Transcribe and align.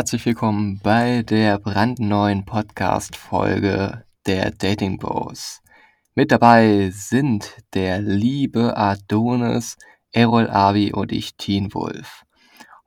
Herzlich 0.00 0.24
willkommen 0.24 0.80
bei 0.82 1.22
der 1.24 1.58
brandneuen 1.58 2.46
Podcast-Folge 2.46 4.02
der 4.26 4.50
Dating 4.50 4.96
Bros. 4.96 5.60
Mit 6.14 6.32
dabei 6.32 6.88
sind 6.90 7.58
der 7.74 8.00
liebe 8.00 8.78
Adonis, 8.78 9.76
Errol 10.10 10.48
Avi 10.48 10.94
und 10.94 11.12
ich, 11.12 11.36
Teen 11.36 11.74
Wolf. 11.74 12.24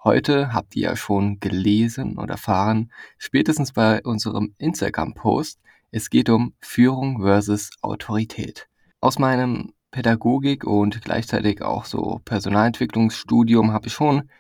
Heute 0.04 0.54
habt 0.54 0.76
ihr 0.76 0.90
ja 0.90 0.96
schon 0.96 1.40
gelesen 1.40 2.18
und 2.18 2.32
erfahren, 2.32 2.92
spätestens 3.20 3.74
bei 3.74 4.02
unserem 4.02 4.56
Instagram-Post, 4.58 5.60
es 5.92 6.10
geht 6.10 6.32
um 6.32 6.56
Führung 6.62 7.22
versus 7.22 7.70
Autorität. 7.84 8.68
Aus 9.02 9.20
meinem 9.20 9.74
Pädagogik 9.92 10.64
und 10.64 11.04
gleichzeitig 11.04 11.62
auch 11.62 11.86
so 11.86 12.22
Personalentwicklungsstudium 12.26 13.72
habe 13.72 13.86
ich 13.86 13.94
schon 13.94 14.32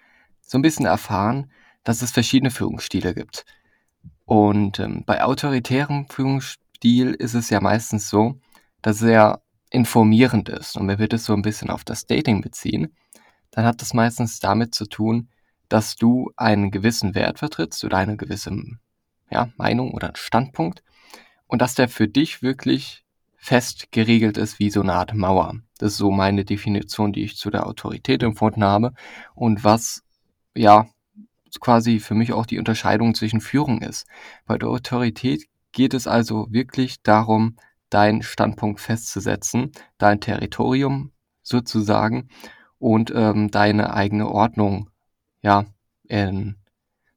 so 0.41 0.57
ein 0.57 0.63
bisschen 0.63 0.87
erfahren, 0.87 1.51
dass 1.83 2.01
es 2.01 2.11
verschiedene 2.11 2.51
Führungsstile 2.51 3.13
gibt. 3.13 3.45
Und 4.25 4.79
ähm, 4.79 5.03
bei 5.05 5.23
autoritärem 5.23 6.07
Führungsstil 6.09 7.11
ist 7.13 7.33
es 7.33 7.49
ja 7.49 7.61
meistens 7.61 8.09
so, 8.09 8.39
dass 8.81 9.01
er 9.01 9.41
informierend 9.69 10.49
ist. 10.49 10.77
Und 10.77 10.87
wenn 10.87 10.99
wir 10.99 11.07
das 11.07 11.25
so 11.25 11.33
ein 11.33 11.41
bisschen 11.41 11.69
auf 11.69 11.83
das 11.83 12.05
Dating 12.05 12.41
beziehen, 12.41 12.95
dann 13.51 13.65
hat 13.65 13.81
das 13.81 13.93
meistens 13.93 14.39
damit 14.39 14.73
zu 14.73 14.85
tun, 14.85 15.29
dass 15.69 15.95
du 15.95 16.31
einen 16.37 16.71
gewissen 16.71 17.15
Wert 17.15 17.39
vertrittst 17.39 17.83
oder 17.83 17.97
eine 17.97 18.17
gewisse 18.17 18.51
ja, 19.31 19.49
Meinung 19.57 19.91
oder 19.91 20.11
Standpunkt 20.15 20.83
und 21.47 21.61
dass 21.61 21.75
der 21.75 21.89
für 21.89 22.07
dich 22.07 22.41
wirklich 22.41 23.03
fest 23.35 23.91
geregelt 23.91 24.37
ist 24.37 24.59
wie 24.59 24.69
so 24.69 24.81
eine 24.81 24.93
Art 24.93 25.13
Mauer. 25.13 25.55
Das 25.77 25.93
ist 25.93 25.97
so 25.97 26.11
meine 26.11 26.45
Definition, 26.45 27.11
die 27.11 27.23
ich 27.23 27.35
zu 27.35 27.49
der 27.49 27.67
Autorität 27.67 28.23
empfunden 28.23 28.63
habe 28.63 28.93
und 29.35 29.63
was 29.63 30.03
ja 30.55 30.87
quasi 31.59 31.99
für 31.99 32.15
mich 32.15 32.33
auch 32.33 32.45
die 32.45 32.59
Unterscheidung 32.59 33.15
zwischen 33.15 33.41
Führung 33.41 33.81
ist. 33.81 34.05
Bei 34.45 34.57
der 34.57 34.69
Autorität 34.69 35.45
geht 35.71 35.93
es 35.93 36.07
also 36.07 36.47
wirklich 36.49 37.01
darum, 37.03 37.57
deinen 37.89 38.23
Standpunkt 38.23 38.79
festzusetzen, 38.79 39.71
dein 39.97 40.19
Territorium 40.19 41.11
sozusagen 41.41 42.29
und 42.79 43.11
ähm, 43.15 43.51
deine 43.51 43.93
eigene 43.93 44.29
Ordnung, 44.29 44.89
ja, 45.41 45.65
in 46.03 46.55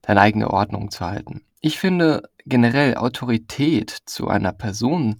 deine 0.03 0.20
eigene 0.20 0.51
Ordnung 0.51 0.91
zu 0.91 1.05
halten. 1.05 1.42
Ich 1.61 1.79
finde 1.79 2.31
generell 2.45 2.97
Autorität 2.97 3.91
zu 4.07 4.29
einer 4.29 4.53
Person 4.53 5.17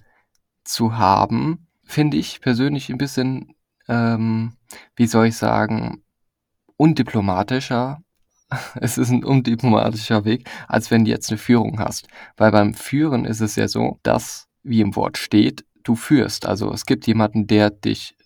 zu 0.65 0.97
haben, 0.97 1.67
finde 1.85 2.17
ich 2.17 2.41
persönlich 2.41 2.91
ein 2.91 2.99
bisschen, 2.99 3.55
ähm, 3.89 4.57
wie 4.95 5.07
soll 5.07 5.27
ich 5.27 5.37
sagen, 5.37 6.03
undiplomatischer 6.77 8.03
es 8.81 8.99
ist 8.99 9.11
ein 9.11 9.25
undiplomatischer 9.25 10.25
Weg, 10.25 10.49
als 10.69 10.91
wenn 10.91 11.05
du 11.05 11.11
jetzt 11.11 11.31
eine 11.31 11.39
Führung 11.39 11.79
hast. 11.79 12.09
Weil 12.37 12.53
beim 12.53 12.75
Führen 12.75 13.25
ist 13.25 13.41
es 13.41 13.57
ja 13.57 13.69
so, 13.69 13.99
dass, 14.03 14.49
wie 14.63 14.81
im 14.81 14.97
Wort 14.97 15.19
steht, 15.19 15.65
du 15.83 15.97
führst. 15.97 16.47
Also 16.47 16.73
es 16.73 16.87
gibt 16.87 17.07
jemanden, 17.07 17.47
der 17.47 17.71
dich 17.71 18.17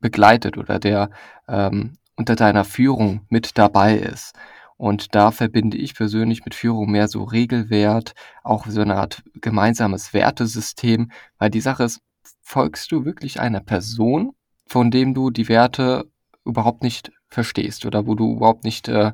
begleitet 0.00 0.56
oder 0.56 0.78
der 0.78 1.10
ähm, 1.48 1.94
unter 2.16 2.36
deiner 2.36 2.64
Führung 2.64 3.26
mit 3.28 3.58
dabei 3.58 3.96
ist. 3.96 4.34
Und 4.76 5.14
da 5.14 5.30
verbinde 5.30 5.76
ich 5.76 5.94
persönlich 5.94 6.44
mit 6.44 6.54
Führung 6.54 6.90
mehr 6.90 7.06
so 7.08 7.24
Regelwert, 7.24 8.14
auch 8.42 8.66
so 8.66 8.80
eine 8.80 8.96
Art 8.96 9.22
gemeinsames 9.34 10.14
Wertesystem, 10.14 11.10
weil 11.38 11.50
die 11.50 11.60
Sache 11.60 11.84
ist, 11.84 12.00
folgst 12.40 12.90
du 12.90 13.04
wirklich 13.04 13.40
einer 13.40 13.60
Person, 13.60 14.32
von 14.66 14.90
dem 14.90 15.12
du 15.12 15.30
die 15.30 15.48
Werte 15.48 16.10
überhaupt 16.46 16.82
nicht 16.82 17.12
verstehst 17.28 17.84
oder 17.84 18.06
wo 18.06 18.14
du 18.14 18.36
überhaupt 18.36 18.64
nicht 18.64 18.88
äh, 18.88 19.12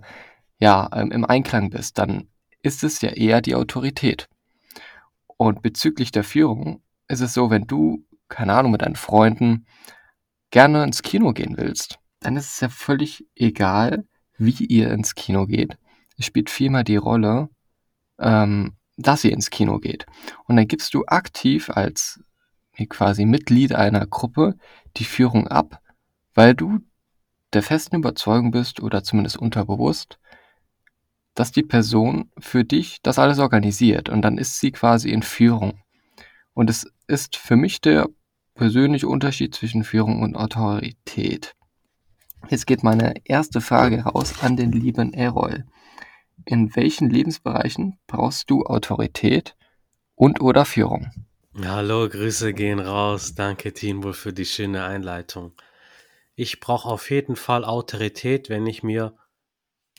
ja, 0.58 0.88
ähm, 0.92 1.10
im 1.12 1.24
Einklang 1.24 1.70
bist, 1.70 1.98
dann 1.98 2.28
ist 2.62 2.82
es 2.82 3.00
ja 3.00 3.10
eher 3.10 3.40
die 3.40 3.54
Autorität. 3.54 4.28
Und 5.36 5.62
bezüglich 5.62 6.12
der 6.12 6.24
Führung 6.24 6.82
ist 7.08 7.20
es 7.20 7.34
so, 7.34 7.50
wenn 7.50 7.66
du, 7.66 8.04
keine 8.28 8.54
Ahnung, 8.54 8.72
mit 8.72 8.82
deinen 8.82 8.96
Freunden 8.96 9.66
gerne 10.50 10.82
ins 10.84 11.02
Kino 11.02 11.32
gehen 11.32 11.56
willst, 11.56 11.98
dann 12.20 12.36
ist 12.36 12.54
es 12.54 12.60
ja 12.60 12.68
völlig 12.68 13.26
egal, 13.34 14.06
wie 14.38 14.64
ihr 14.64 14.90
ins 14.90 15.14
Kino 15.14 15.46
geht. 15.46 15.78
Es 16.18 16.26
spielt 16.26 16.50
vielmehr 16.50 16.84
die 16.84 16.96
Rolle, 16.96 17.48
ähm, 18.18 18.76
dass 18.96 19.24
ihr 19.24 19.32
ins 19.32 19.50
Kino 19.50 19.78
geht. 19.78 20.06
Und 20.44 20.56
dann 20.56 20.66
gibst 20.66 20.94
du 20.94 21.04
aktiv 21.06 21.70
als 21.70 22.20
quasi 22.88 23.24
Mitglied 23.24 23.74
einer 23.74 24.06
Gruppe 24.06 24.56
die 24.96 25.04
Führung 25.04 25.48
ab, 25.48 25.80
weil 26.34 26.54
du 26.54 26.80
der 27.52 27.62
festen 27.62 27.96
Überzeugung 27.96 28.50
bist 28.50 28.82
oder 28.82 29.02
zumindest 29.02 29.38
unterbewusst, 29.38 30.18
dass 31.36 31.52
die 31.52 31.62
Person 31.62 32.30
für 32.38 32.64
dich 32.64 32.98
das 33.02 33.18
alles 33.20 33.38
organisiert 33.38 34.08
und 34.08 34.22
dann 34.22 34.38
ist 34.38 34.58
sie 34.58 34.72
quasi 34.72 35.10
in 35.10 35.22
Führung. 35.22 35.80
Und 36.54 36.70
es 36.70 36.90
ist 37.06 37.36
für 37.36 37.56
mich 37.56 37.80
der 37.80 38.08
persönliche 38.54 39.06
Unterschied 39.06 39.54
zwischen 39.54 39.84
Führung 39.84 40.22
und 40.22 40.34
Autorität. 40.34 41.54
Jetzt 42.48 42.66
geht 42.66 42.82
meine 42.82 43.14
erste 43.24 43.60
Frage 43.60 44.02
raus 44.02 44.42
an 44.42 44.56
den 44.56 44.72
lieben 44.72 45.12
Errol. 45.12 45.66
In 46.46 46.74
welchen 46.74 47.10
Lebensbereichen 47.10 47.98
brauchst 48.06 48.50
du 48.50 48.64
Autorität 48.64 49.56
und 50.14 50.40
oder 50.40 50.64
Führung? 50.64 51.10
Hallo, 51.62 52.08
Grüße 52.08 52.54
gehen 52.54 52.78
raus. 52.78 53.34
Danke, 53.34 53.74
Teambull, 53.74 54.14
für 54.14 54.32
die 54.32 54.44
schöne 54.46 54.84
Einleitung. 54.84 55.52
Ich 56.34 56.60
brauche 56.60 56.88
auf 56.88 57.10
jeden 57.10 57.36
Fall 57.36 57.64
Autorität, 57.64 58.48
wenn 58.48 58.66
ich 58.66 58.82
mir 58.82 59.14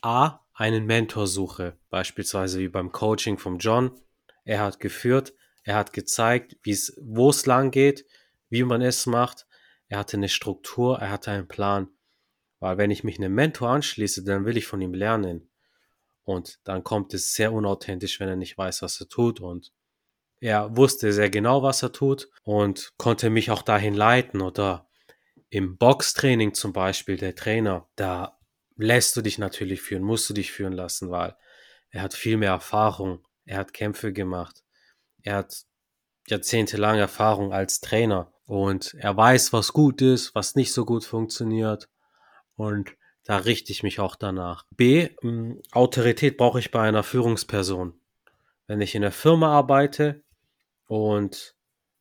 A 0.02 0.40
einen 0.58 0.88
Mentor 0.88 1.28
suche, 1.28 1.78
beispielsweise 1.92 2.60
wie 2.60 2.68
beim 2.68 2.92
Coaching 2.92 3.38
vom 3.38 3.60
John. 3.60 3.92
Er 4.44 4.60
hat 4.62 4.80
geführt, 4.80 5.34
er 5.64 5.76
hat 5.76 5.94
gezeigt, 5.94 6.58
wie 6.64 6.72
es, 6.72 7.00
wo 7.00 7.30
es 7.30 7.46
lang 7.46 7.70
geht, 7.70 8.06
wie 8.50 8.64
man 8.64 8.82
es 8.82 9.06
macht. 9.06 9.46
Er 9.88 10.00
hatte 10.00 10.18
eine 10.18 10.30
Struktur, 10.30 10.98
er 10.98 11.12
hatte 11.12 11.30
einen 11.30 11.48
Plan. 11.48 11.90
Weil 12.60 12.80
wenn 12.80 12.90
ich 12.90 13.04
mich 13.04 13.20
einem 13.20 13.36
Mentor 13.36 13.70
anschließe, 13.70 14.24
dann 14.24 14.46
will 14.46 14.58
ich 14.58 14.66
von 14.66 14.82
ihm 14.82 14.96
lernen. 14.96 15.48
Und 16.24 16.60
dann 16.64 16.84
kommt 16.84 17.14
es 17.14 17.34
sehr 17.34 17.54
unauthentisch, 17.54 18.20
wenn 18.20 18.28
er 18.28 18.36
nicht 18.36 18.58
weiß, 18.58 18.82
was 18.82 19.00
er 19.00 19.08
tut. 19.08 19.40
Und 19.40 19.72
er 20.40 20.76
wusste 20.76 21.14
sehr 21.14 21.30
genau, 21.30 21.62
was 21.62 21.84
er 21.84 21.92
tut 21.92 22.30
und 22.42 22.94
konnte 22.98 23.30
mich 23.30 23.52
auch 23.52 23.62
dahin 23.62 23.94
leiten. 23.94 24.42
Oder 24.42 24.90
im 25.50 25.78
Boxtraining 25.78 26.56
zum 26.56 26.74
Beispiel, 26.74 27.18
der 27.18 27.36
Trainer, 27.36 27.88
da 27.96 28.37
lässt 28.78 29.16
du 29.16 29.22
dich 29.22 29.38
natürlich 29.38 29.82
führen, 29.82 30.04
musst 30.04 30.30
du 30.30 30.34
dich 30.34 30.52
führen 30.52 30.74
lassen, 30.74 31.10
weil 31.10 31.36
er 31.90 32.02
hat 32.02 32.14
viel 32.14 32.38
mehr 32.38 32.52
Erfahrung, 32.52 33.26
er 33.46 33.58
hat 33.58 33.74
Kämpfe 33.74 34.14
gemacht, 34.14 34.64
er 35.24 35.38
hat 35.38 35.64
jahrzehntelang 36.28 36.98
Erfahrung 36.98 37.54
als 37.54 37.80
Trainer 37.80 38.34
und 38.46 38.94
er 38.96 39.16
weiß, 39.16 39.54
was 39.54 39.74
gut 39.74 40.02
ist, 40.02 40.36
was 40.36 40.56
nicht 40.56 40.74
so 40.74 40.86
gut 40.86 41.06
funktioniert 41.06 41.90
und 42.56 42.92
da 43.24 43.38
richte 43.38 43.74
ich 43.74 43.84
mich 43.84 44.00
auch 44.00 44.16
danach. 44.16 44.66
B, 44.72 45.10
hm, 45.22 45.62
Autorität 45.72 46.38
brauche 46.38 46.60
ich 46.60 46.72
bei 46.72 46.88
einer 46.88 47.04
Führungsperson. 47.04 48.00
Wenn 48.68 48.80
ich 48.80 48.96
in 48.96 49.02
der 49.02 49.12
Firma 49.12 49.52
arbeite 49.52 50.24
und 50.88 51.57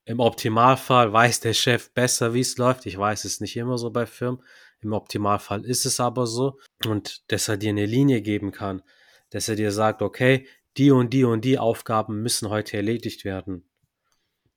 im 0.07 0.21
Optimalfall 0.21 1.13
weiß 1.13 1.41
der 1.41 1.53
Chef 1.53 1.91
besser, 1.93 2.33
wie 2.33 2.41
es 2.41 2.57
läuft. 2.59 2.87
Ich 2.87 2.97
weiß 2.97 3.25
es 3.25 3.41
nicht 3.41 3.57
immer 3.57 3.77
so 3.77 3.91
bei 3.91 4.07
Firmen. 4.07 4.41
Im 4.81 4.93
Optimalfall 4.93 5.65
ist 5.65 5.85
es 5.85 5.99
aber 5.99 6.29
so. 6.29 6.61
Und 6.87 7.31
dass 7.33 7.49
er 7.49 7.57
dir 7.57 7.71
eine 7.71 7.87
Linie 7.87 8.23
geben 8.23 8.53
kann, 8.53 8.83
dass 9.31 9.49
er 9.49 9.57
dir 9.57 9.73
sagt, 9.73 10.03
okay, 10.03 10.47
die 10.77 10.93
und 10.93 11.13
die 11.13 11.25
und 11.25 11.45
die 11.45 11.59
Aufgaben 11.59 12.23
müssen 12.23 12.51
heute 12.51 12.77
erledigt 12.77 13.25
werden. 13.25 13.69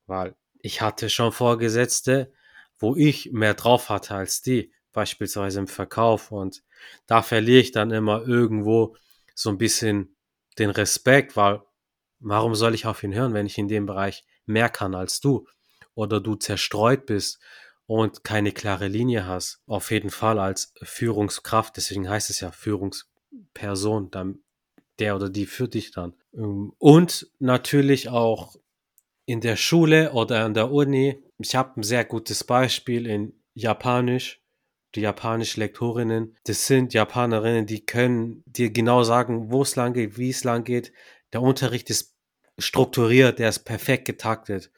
Weil 0.05 0.35
ich 0.59 0.81
hatte 0.81 1.09
schon 1.09 1.31
Vorgesetzte, 1.31 2.31
wo 2.77 2.95
ich 2.95 3.31
mehr 3.31 3.55
drauf 3.55 3.89
hatte 3.89 4.13
als 4.13 4.43
die, 4.43 4.71
beispielsweise 4.93 5.61
im 5.61 5.67
Verkauf. 5.67 6.31
Und 6.31 6.61
da 7.07 7.23
verliere 7.23 7.61
ich 7.61 7.71
dann 7.71 7.89
immer 7.89 8.21
irgendwo 8.21 8.95
so 9.33 9.49
ein 9.49 9.57
bisschen 9.57 10.15
den 10.59 10.69
Respekt, 10.69 11.35
weil 11.35 11.63
warum 12.19 12.53
soll 12.53 12.75
ich 12.75 12.85
auf 12.85 13.01
ihn 13.01 13.15
hören, 13.15 13.33
wenn 13.33 13.47
ich 13.47 13.57
in 13.57 13.67
dem 13.67 13.87
Bereich 13.87 14.25
mehr 14.49 14.69
kann 14.69 14.95
als 14.95 15.19
du? 15.19 15.47
Oder 15.93 16.19
du 16.19 16.35
zerstreut 16.35 17.05
bist 17.05 17.39
und 17.85 18.23
keine 18.23 18.51
klare 18.51 18.87
Linie 18.87 19.25
hast, 19.25 19.61
auf 19.65 19.91
jeden 19.91 20.09
Fall 20.11 20.39
als 20.39 20.73
Führungskraft, 20.83 21.75
deswegen 21.77 22.09
heißt 22.09 22.29
es 22.29 22.39
ja 22.39 22.51
Führungsperson, 22.51 24.11
dann 24.11 24.39
der 24.99 25.15
oder 25.15 25.29
die 25.29 25.45
führt 25.45 25.73
dich 25.73 25.91
dann. 25.91 26.13
Ähm, 26.33 26.73
und 26.77 27.31
natürlich 27.39 28.09
auch 28.09 28.55
in 29.25 29.41
der 29.41 29.55
Schule 29.55 30.11
oder 30.13 30.43
an 30.43 30.53
der 30.53 30.71
Uni. 30.71 31.23
Ich 31.37 31.55
habe 31.55 31.79
ein 31.79 31.83
sehr 31.83 32.05
gutes 32.05 32.43
Beispiel 32.43 33.05
in 33.05 33.33
Japanisch. 33.53 34.41
Die 34.95 35.01
japanische 35.01 35.59
Lektorinnen, 35.59 36.35
das 36.45 36.65
sind 36.65 36.95
Japanerinnen, 36.95 37.67
die 37.67 37.85
können 37.85 38.41
dir 38.47 38.71
genau 38.71 39.03
sagen, 39.03 39.51
wo 39.51 39.61
es 39.61 39.75
lang 39.75 39.93
geht, 39.93 40.17
wie 40.17 40.31
es 40.31 40.43
lang 40.43 40.63
geht. 40.63 40.91
Der 41.31 41.43
Unterricht 41.43 41.91
ist 41.91 42.15
strukturiert, 42.59 43.39
der 43.39 43.49
ist 43.49 43.59
perfekt 43.59 44.05
getaktet. 44.05 44.71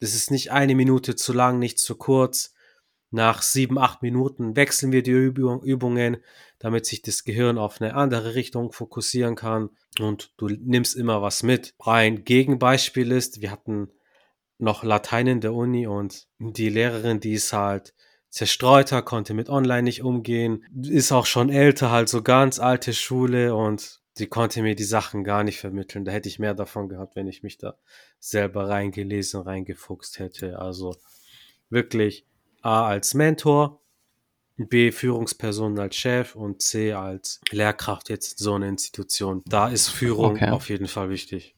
Das 0.00 0.14
ist 0.14 0.30
nicht 0.30 0.52
eine 0.52 0.74
Minute 0.74 1.16
zu 1.16 1.32
lang, 1.32 1.58
nicht 1.58 1.78
zu 1.78 1.96
kurz. 1.96 2.54
nach 3.10 3.42
sieben, 3.42 3.78
acht 3.78 4.02
Minuten 4.02 4.54
wechseln 4.56 4.92
wir 4.92 5.02
die 5.02 5.10
Übung, 5.10 5.62
Übungen, 5.62 6.18
damit 6.58 6.86
sich 6.86 7.02
das 7.02 7.24
Gehirn 7.24 7.58
auf 7.58 7.80
eine 7.80 7.94
andere 7.94 8.34
Richtung 8.34 8.70
fokussieren 8.72 9.34
kann 9.34 9.70
und 9.98 10.32
du 10.36 10.46
nimmst 10.48 10.94
immer 10.94 11.20
was 11.20 11.42
mit. 11.42 11.74
Ein 11.80 12.24
Gegenbeispiel 12.24 13.10
ist, 13.10 13.40
wir 13.40 13.50
hatten 13.50 13.90
noch 14.58 14.84
Latein 14.84 15.26
in 15.26 15.40
der 15.40 15.54
Uni 15.54 15.86
und 15.86 16.28
die 16.38 16.68
Lehrerin, 16.68 17.18
die 17.18 17.32
ist 17.32 17.52
halt 17.52 17.94
zerstreuter, 18.28 19.02
konnte 19.02 19.34
mit 19.34 19.48
Online 19.48 19.82
nicht 19.82 20.02
umgehen, 20.02 20.64
ist 20.82 21.10
auch 21.10 21.26
schon 21.26 21.50
älter, 21.50 21.90
halt 21.90 22.08
so 22.08 22.22
ganz 22.22 22.60
alte 22.60 22.92
Schule 22.92 23.56
und 23.56 23.99
die 24.20 24.26
konnte 24.26 24.62
mir 24.62 24.74
die 24.74 24.84
Sachen 24.84 25.24
gar 25.24 25.42
nicht 25.42 25.58
vermitteln. 25.58 26.04
Da 26.04 26.12
hätte 26.12 26.28
ich 26.28 26.38
mehr 26.38 26.54
davon 26.54 26.88
gehabt, 26.88 27.16
wenn 27.16 27.26
ich 27.26 27.42
mich 27.42 27.58
da 27.58 27.74
selber 28.18 28.68
reingelesen, 28.68 29.40
reingefuchst 29.40 30.18
hätte. 30.18 30.58
Also 30.58 30.96
wirklich 31.70 32.26
A 32.62 32.86
als 32.86 33.14
Mentor, 33.14 33.80
B 34.56 34.92
Führungsperson 34.92 35.78
als 35.78 35.96
Chef 35.96 36.36
und 36.36 36.60
C 36.60 36.92
als 36.92 37.40
Lehrkraft 37.50 38.10
jetzt 38.10 38.38
in 38.40 38.44
so 38.44 38.54
einer 38.54 38.68
Institution. 38.68 39.42
Da 39.46 39.68
ist 39.68 39.88
Führung 39.88 40.32
okay. 40.32 40.50
auf 40.50 40.68
jeden 40.68 40.86
Fall 40.86 41.08
wichtig. 41.08 41.56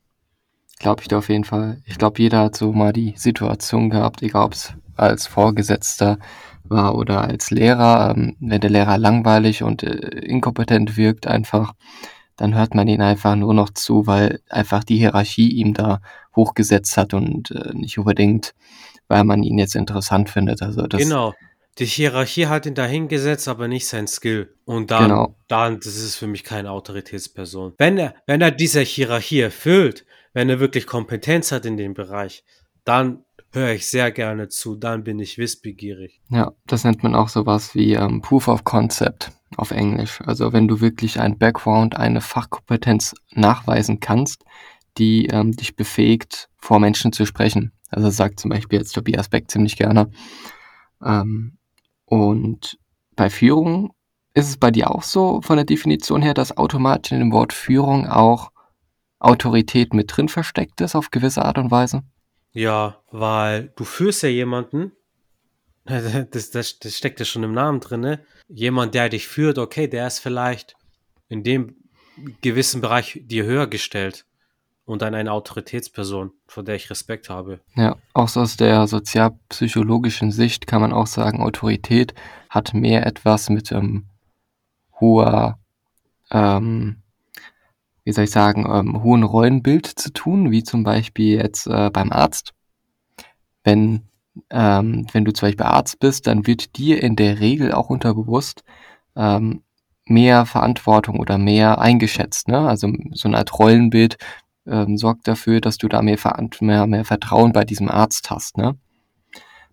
Glaube 0.78 1.02
ich 1.02 1.08
da 1.08 1.18
auf 1.18 1.28
jeden 1.28 1.44
Fall. 1.44 1.82
Ich 1.86 1.98
glaube, 1.98 2.20
jeder 2.20 2.40
hat 2.40 2.56
so 2.56 2.72
mal 2.72 2.92
die 2.92 3.14
Situation 3.16 3.90
gehabt, 3.90 4.22
egal 4.22 4.46
ob 4.46 4.52
es 4.54 4.72
als 4.96 5.26
Vorgesetzter 5.26 6.18
war 6.64 6.94
oder 6.96 7.22
als 7.22 7.50
Lehrer. 7.50 8.14
Ähm, 8.16 8.36
wenn 8.40 8.60
der 8.60 8.70
Lehrer 8.70 8.98
langweilig 8.98 9.62
und 9.62 9.82
äh, 9.82 10.08
inkompetent 10.20 10.96
wirkt, 10.96 11.26
einfach, 11.26 11.74
dann 12.36 12.54
hört 12.54 12.74
man 12.74 12.88
ihn 12.88 13.02
einfach 13.02 13.36
nur 13.36 13.54
noch 13.54 13.70
zu, 13.70 14.06
weil 14.06 14.40
einfach 14.48 14.84
die 14.84 14.98
Hierarchie 14.98 15.48
ihm 15.48 15.74
da 15.74 16.00
hochgesetzt 16.34 16.96
hat 16.96 17.14
und 17.14 17.50
äh, 17.50 17.72
nicht 17.74 17.98
unbedingt, 17.98 18.54
weil 19.08 19.24
man 19.24 19.42
ihn 19.42 19.58
jetzt 19.58 19.76
interessant 19.76 20.30
findet. 20.30 20.62
Also 20.62 20.86
das, 20.86 21.00
genau. 21.00 21.34
Die 21.78 21.86
Hierarchie 21.86 22.48
hat 22.48 22.66
ihn 22.66 22.74
da 22.74 22.84
hingesetzt, 22.84 23.48
aber 23.48 23.66
nicht 23.66 23.86
sein 23.86 24.06
Skill. 24.06 24.54
Und 24.64 24.90
dann, 24.90 25.04
genau. 25.04 25.34
dann, 25.48 25.80
das 25.80 25.96
ist 25.96 26.16
für 26.16 26.26
mich 26.26 26.44
keine 26.44 26.70
Autoritätsperson. 26.70 27.74
Wenn 27.78 27.96
er, 27.96 28.14
wenn 28.26 28.42
er 28.42 28.50
diese 28.50 28.80
Hierarchie 28.80 29.40
erfüllt, 29.40 30.04
wenn 30.34 30.50
er 30.50 30.60
wirklich 30.60 30.86
Kompetenz 30.86 31.50
hat 31.50 31.64
in 31.64 31.76
dem 31.76 31.94
Bereich, 31.94 32.44
dann 32.84 33.24
höre 33.52 33.72
ich 33.72 33.86
sehr 33.86 34.10
gerne 34.10 34.48
zu, 34.48 34.76
dann 34.76 35.04
bin 35.04 35.18
ich 35.18 35.38
wissbegierig. 35.38 36.20
Ja, 36.30 36.52
das 36.66 36.84
nennt 36.84 37.02
man 37.02 37.14
auch 37.14 37.28
sowas 37.28 37.74
wie 37.74 37.94
ähm, 37.94 38.20
Proof 38.20 38.48
of 38.48 38.64
Concept 38.64 39.32
auf 39.58 39.70
Englisch. 39.70 40.20
Also 40.24 40.52
wenn 40.52 40.68
du 40.68 40.80
wirklich 40.80 41.20
ein 41.20 41.38
Background, 41.38 41.96
eine 41.96 42.20
Fachkompetenz 42.20 43.14
nachweisen 43.30 44.00
kannst, 44.00 44.44
die 44.98 45.26
ähm, 45.26 45.52
dich 45.52 45.76
befähigt, 45.76 46.48
vor 46.58 46.78
Menschen 46.78 47.12
zu 47.12 47.26
sprechen. 47.26 47.72
Also 47.90 48.10
sagt 48.10 48.40
zum 48.40 48.50
Beispiel 48.50 48.78
jetzt 48.78 48.92
Tobias 48.92 49.28
Beck 49.28 49.50
ziemlich 49.50 49.76
gerne. 49.76 50.10
Ähm, 51.04 51.58
und 52.04 52.78
bei 53.16 53.30
Führung 53.30 53.92
ist 54.34 54.48
es 54.48 54.56
bei 54.56 54.70
dir 54.70 54.90
auch 54.90 55.02
so 55.02 55.40
von 55.42 55.56
der 55.56 55.64
Definition 55.64 56.22
her, 56.22 56.34
dass 56.34 56.56
automatisch 56.56 57.12
in 57.12 57.18
dem 57.18 57.32
Wort 57.32 57.52
Führung 57.52 58.06
auch 58.06 58.50
Autorität 59.18 59.94
mit 59.94 60.14
drin 60.14 60.28
versteckt 60.28 60.80
ist 60.80 60.96
auf 60.96 61.10
gewisse 61.10 61.44
Art 61.44 61.58
und 61.58 61.70
Weise? 61.70 62.02
Ja, 62.52 63.02
weil 63.10 63.72
du 63.76 63.84
führst 63.84 64.22
ja 64.22 64.28
jemanden, 64.28 64.92
das, 66.30 66.50
das, 66.50 66.78
das 66.78 66.96
steckt 66.96 67.20
ja 67.20 67.26
schon 67.26 67.42
im 67.42 67.52
Namen 67.52 67.80
drin, 67.80 68.00
ne? 68.00 68.20
Jemand, 68.48 68.94
der 68.94 69.08
dich 69.08 69.26
führt, 69.26 69.58
okay, 69.58 69.88
der 69.88 70.06
ist 70.06 70.20
vielleicht 70.20 70.76
in 71.28 71.42
dem 71.42 71.76
gewissen 72.40 72.80
Bereich 72.80 73.20
dir 73.24 73.44
höher 73.44 73.66
gestellt 73.66 74.26
und 74.84 75.02
dann 75.02 75.14
eine 75.14 75.32
Autoritätsperson, 75.32 76.32
vor 76.46 76.62
der 76.62 76.74
ich 76.74 76.90
Respekt 76.90 77.30
habe. 77.30 77.60
Ja, 77.74 77.96
auch 78.14 78.28
so 78.28 78.40
aus 78.40 78.56
der 78.56 78.86
sozialpsychologischen 78.86 80.32
Sicht 80.32 80.66
kann 80.66 80.80
man 80.80 80.92
auch 80.92 81.06
sagen, 81.06 81.40
Autorität 81.40 82.14
hat 82.50 82.74
mehr 82.74 83.06
etwas 83.06 83.48
mit 83.48 83.72
ähm, 83.72 84.06
hoher, 85.00 85.58
ähm, 86.30 87.02
wie 88.04 88.12
soll 88.12 88.24
ich 88.24 88.30
sagen, 88.30 88.66
ähm, 88.68 89.02
hohen 89.02 89.22
Rollenbild 89.22 89.86
zu 89.86 90.12
tun, 90.12 90.50
wie 90.50 90.64
zum 90.64 90.82
Beispiel 90.82 91.38
jetzt 91.38 91.66
äh, 91.66 91.90
beim 91.90 92.12
Arzt. 92.12 92.52
Wenn, 93.64 94.08
ähm, 94.50 95.06
wenn 95.12 95.24
du 95.24 95.32
zum 95.32 95.48
Beispiel 95.48 95.66
Arzt 95.66 95.98
bist, 95.98 96.26
dann 96.26 96.46
wird 96.46 96.76
dir 96.76 97.02
in 97.02 97.16
der 97.16 97.40
Regel 97.40 97.72
auch 97.72 97.90
unterbewusst 97.90 98.64
ähm, 99.16 99.62
mehr 100.06 100.46
Verantwortung 100.46 101.20
oder 101.20 101.38
mehr 101.38 101.80
eingeschätzt. 101.80 102.48
Ne? 102.48 102.58
Also 102.58 102.92
so 103.12 103.28
eine 103.28 103.38
Art 103.38 103.58
Rollenbild 103.58 104.16
ähm, 104.66 104.96
sorgt 104.96 105.28
dafür, 105.28 105.60
dass 105.60 105.78
du 105.78 105.88
da 105.88 106.02
mehr, 106.02 106.18
mehr, 106.60 106.86
mehr 106.86 107.04
Vertrauen 107.04 107.52
bei 107.52 107.64
diesem 107.64 107.88
Arzt 107.88 108.30
hast. 108.30 108.56
Ne? 108.56 108.76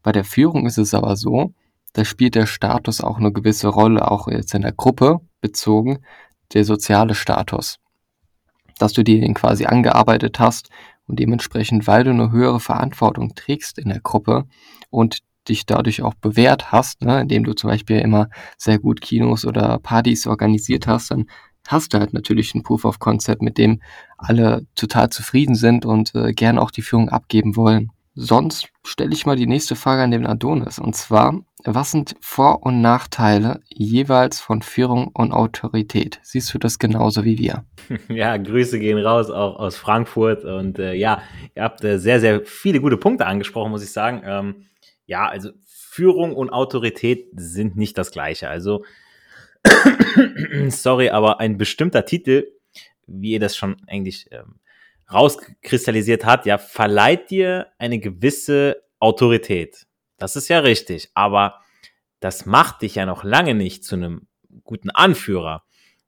Bei 0.04 0.12
der 0.12 0.24
Führung 0.24 0.66
ist 0.66 0.78
es 0.78 0.94
aber 0.94 1.16
so, 1.16 1.54
da 1.94 2.06
spielt 2.06 2.36
der 2.36 2.46
Status 2.46 3.02
auch 3.02 3.18
eine 3.18 3.32
gewisse 3.32 3.68
Rolle, 3.68 4.10
auch 4.10 4.28
jetzt 4.28 4.54
in 4.54 4.62
der 4.62 4.72
Gruppe 4.72 5.22
bezogen, 5.42 6.00
der 6.54 6.66
soziale 6.66 7.16
Status 7.16 7.80
dass 8.80 8.94
du 8.94 9.04
dir 9.04 9.22
den 9.22 9.36
quasi 9.36 9.66
angearbeitet 9.66 10.40
hast 10.40 10.70
und 11.10 11.20
dementsprechend, 11.20 11.88
weil 11.88 12.04
du 12.04 12.12
eine 12.12 12.32
höhere 12.32 12.60
Verantwortung 12.60 13.34
trägst 13.36 13.80
in 13.80 13.90
der 13.90 14.00
Gruppe 14.00 14.46
und 14.90 15.20
dich 15.48 15.66
dadurch 15.66 16.04
auch 16.04 16.14
bewährt 16.14 16.72
hast, 16.72 17.02
ne, 17.02 17.22
indem 17.22 17.44
du 17.44 17.54
zum 17.54 17.70
Beispiel 17.70 18.00
immer 18.00 18.30
sehr 18.58 18.78
gut 18.78 19.02
Kinos 19.02 19.46
oder 19.46 19.80
Partys 19.80 20.28
organisiert 20.28 20.86
hast, 20.86 21.12
dann 21.12 21.26
hast 21.68 21.94
du 21.94 22.00
halt 22.00 22.14
natürlich 22.14 22.54
ein 22.54 22.64
Proof 22.64 22.86
of 22.86 23.00
Concept, 23.00 23.42
mit 23.42 23.58
dem 23.58 23.82
alle 24.18 24.66
total 24.76 25.10
zufrieden 25.10 25.56
sind 25.56 25.86
und 25.86 26.14
äh, 26.16 26.34
gern 26.34 26.60
auch 26.60 26.72
die 26.72 26.82
Führung 26.84 27.10
abgeben 27.10 27.56
wollen. 27.56 27.92
Sonst 28.22 28.68
stelle 28.86 29.14
ich 29.14 29.26
mal 29.26 29.38
die 29.38 29.48
nächste 29.48 29.78
Frage 29.78 30.02
an 30.02 30.12
den 30.12 30.28
Adonis. 30.28 30.78
Und 30.78 30.94
zwar, 30.94 31.40
was 31.64 31.92
sind 31.92 32.18
Vor- 32.20 32.64
und 32.64 32.82
Nachteile 32.82 33.62
jeweils 33.70 34.42
von 34.42 34.62
Führung 34.62 35.08
und 35.14 35.32
Autorität? 35.32 36.20
Siehst 36.22 36.54
du 36.54 36.58
das 36.58 36.80
genauso 36.80 37.24
wie 37.24 37.38
wir? 37.40 37.64
Ja, 38.10 38.36
Grüße 38.36 38.78
gehen 38.78 38.98
raus 38.98 39.30
auch 39.30 39.58
aus 39.58 39.78
Frankfurt. 39.78 40.44
Und 40.44 40.80
äh, 40.80 40.96
ja, 40.96 41.22
ihr 41.56 41.64
habt 41.64 41.82
äh, 41.86 41.98
sehr, 41.98 42.20
sehr 42.20 42.42
viele 42.44 42.82
gute 42.82 42.98
Punkte 42.98 43.26
angesprochen, 43.26 43.72
muss 43.72 43.84
ich 43.84 43.94
sagen. 43.94 44.22
Ähm, 44.26 44.66
ja, 45.06 45.26
also 45.30 45.52
Führung 45.66 46.36
und 46.36 46.50
Autorität 46.50 47.30
sind 47.32 47.78
nicht 47.78 47.98
das 47.98 48.12
gleiche. 48.12 48.50
Also, 48.50 48.84
sorry, 50.68 51.10
aber 51.10 51.40
ein 51.40 51.58
bestimmter 51.58 52.04
Titel, 52.04 52.52
wie 53.08 53.32
ihr 53.32 53.40
das 53.40 53.56
schon 53.56 53.78
eigentlich 53.88 54.28
ähm, 54.32 54.59
rauskristallisiert 55.12 56.26
hat, 56.26 56.46
ja, 56.46 56.58
verleiht 56.58 57.30
dir 57.30 57.68
eine 57.78 58.00
gewisse 58.00 58.84
Autorität. 59.00 59.88
Das 60.18 60.36
ist 60.36 60.50
ja 60.50 60.60
richtig, 60.60 61.10
aber 61.14 61.60
das 62.20 62.46
macht 62.46 62.82
dich 62.82 62.96
ja 62.96 63.06
noch 63.06 63.24
lange 63.24 63.56
nicht 63.56 63.84
zu 63.84 63.96
einem 63.96 64.28
guten 64.64 64.90
Anführer. 64.90 65.64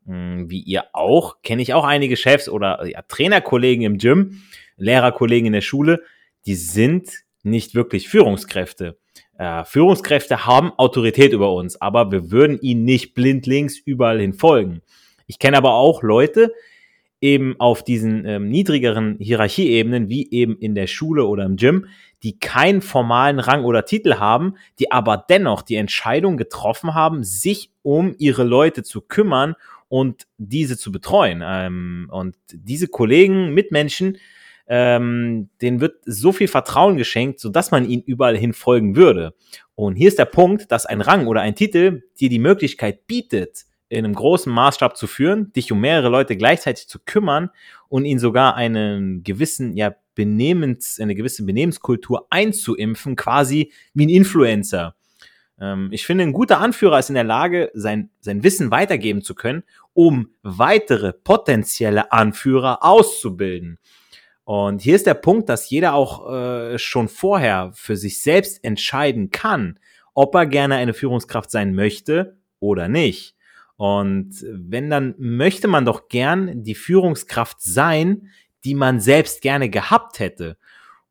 Hm, 0.05 0.49
wie 0.49 0.61
ihr 0.61 0.85
auch, 0.93 1.41
kenne 1.41 1.61
ich 1.61 1.73
auch 1.73 1.85
einige 1.85 2.17
Chefs 2.17 2.49
oder 2.49 2.85
ja, 2.85 3.01
Trainerkollegen 3.03 3.85
im 3.85 3.97
Gym, 3.97 4.41
Lehrerkollegen 4.77 5.47
in 5.47 5.53
der 5.53 5.61
Schule, 5.61 6.03
die 6.45 6.55
sind 6.55 7.09
nicht 7.43 7.75
wirklich 7.75 8.09
Führungskräfte. 8.09 8.97
Äh, 9.37 9.63
Führungskräfte 9.63 10.45
haben 10.45 10.71
Autorität 10.77 11.33
über 11.33 11.53
uns, 11.53 11.79
aber 11.79 12.11
wir 12.11 12.31
würden 12.31 12.59
ihnen 12.61 12.83
nicht 12.83 13.13
blindlings 13.13 13.77
überall 13.79 14.19
hin 14.19 14.33
folgen. 14.33 14.81
Ich 15.27 15.39
kenne 15.39 15.57
aber 15.57 15.73
auch 15.73 16.03
Leute, 16.03 16.53
eben 17.21 17.55
auf 17.59 17.83
diesen 17.83 18.25
ähm, 18.25 18.49
niedrigeren 18.49 19.17
Hierarchieebenen, 19.19 20.09
wie 20.09 20.29
eben 20.31 20.57
in 20.57 20.73
der 20.73 20.87
Schule 20.87 21.25
oder 21.25 21.45
im 21.45 21.55
Gym, 21.55 21.85
die 22.23 22.39
keinen 22.39 22.81
formalen 22.81 23.39
Rang 23.39 23.63
oder 23.63 23.85
Titel 23.85 24.15
haben, 24.15 24.55
die 24.79 24.91
aber 24.91 25.23
dennoch 25.29 25.61
die 25.61 25.75
Entscheidung 25.75 26.35
getroffen 26.35 26.93
haben, 26.95 27.23
sich 27.23 27.71
um 27.83 28.15
ihre 28.17 28.43
Leute 28.43 28.83
zu 28.83 29.01
kümmern 29.01 29.55
und 29.87 30.27
diese 30.37 30.77
zu 30.77 30.91
betreuen. 30.91 31.41
Ähm, 31.45 32.09
und 32.11 32.35
diese 32.51 32.87
Kollegen, 32.87 33.53
Mitmenschen, 33.53 34.17
ähm, 34.67 35.49
denen 35.61 35.81
wird 35.81 35.97
so 36.05 36.31
viel 36.31 36.47
Vertrauen 36.47 36.97
geschenkt, 36.97 37.39
sodass 37.39 37.71
man 37.71 37.87
ihnen 37.87 38.03
überall 38.03 38.37
hin 38.37 38.53
folgen 38.53 38.95
würde. 38.95 39.35
Und 39.75 39.95
hier 39.95 40.07
ist 40.07 40.19
der 40.19 40.25
Punkt, 40.25 40.71
dass 40.71 40.85
ein 40.85 41.01
Rang 41.01 41.27
oder 41.27 41.41
ein 41.41 41.55
Titel 41.55 42.03
dir 42.19 42.29
die 42.29 42.39
Möglichkeit 42.39 43.05
bietet, 43.05 43.65
in 43.91 44.05
einem 44.05 44.15
großen 44.15 44.51
Maßstab 44.51 44.95
zu 44.95 45.05
führen, 45.05 45.51
dich 45.51 45.71
um 45.71 45.81
mehrere 45.81 46.07
Leute 46.07 46.37
gleichzeitig 46.37 46.87
zu 46.87 46.99
kümmern 46.99 47.49
und 47.89 48.05
ihnen 48.05 48.19
sogar 48.19 48.55
einen 48.55 49.23
gewissen, 49.23 49.75
ja, 49.75 49.93
Benehmens, 50.15 50.99
eine 50.99 51.15
gewisse 51.15 51.43
Benehmenskultur 51.45 52.27
einzuimpfen, 52.29 53.15
quasi 53.15 53.71
wie 53.93 54.05
ein 54.05 54.09
Influencer. 54.09 54.95
Ähm, 55.59 55.89
ich 55.91 56.05
finde, 56.05 56.23
ein 56.23 56.33
guter 56.33 56.59
Anführer 56.59 56.99
ist 56.99 57.09
in 57.09 57.15
der 57.15 57.23
Lage, 57.23 57.69
sein, 57.73 58.09
sein 58.19 58.43
Wissen 58.43 58.71
weitergeben 58.71 59.21
zu 59.21 59.35
können, 59.35 59.63
um 59.93 60.29
weitere 60.41 61.11
potenzielle 61.11 62.11
Anführer 62.11 62.83
auszubilden. 62.83 63.77
Und 64.43 64.81
hier 64.81 64.95
ist 64.95 65.07
der 65.07 65.13
Punkt, 65.13 65.49
dass 65.49 65.69
jeder 65.69 65.93
auch 65.93 66.31
äh, 66.31 66.77
schon 66.77 67.07
vorher 67.07 67.71
für 67.73 67.95
sich 67.95 68.21
selbst 68.21 68.63
entscheiden 68.63 69.31
kann, 69.31 69.79
ob 70.13 70.35
er 70.35 70.45
gerne 70.45 70.75
eine 70.75 70.93
Führungskraft 70.93 71.51
sein 71.51 71.73
möchte 71.73 72.37
oder 72.59 72.87
nicht. 72.87 73.35
Und 73.81 74.45
wenn, 74.47 74.91
dann 74.91 75.15
möchte 75.17 75.67
man 75.67 75.85
doch 75.85 76.07
gern 76.07 76.63
die 76.63 76.75
Führungskraft 76.75 77.63
sein, 77.63 78.29
die 78.63 78.75
man 78.75 78.99
selbst 78.99 79.41
gerne 79.41 79.71
gehabt 79.71 80.19
hätte. 80.19 80.55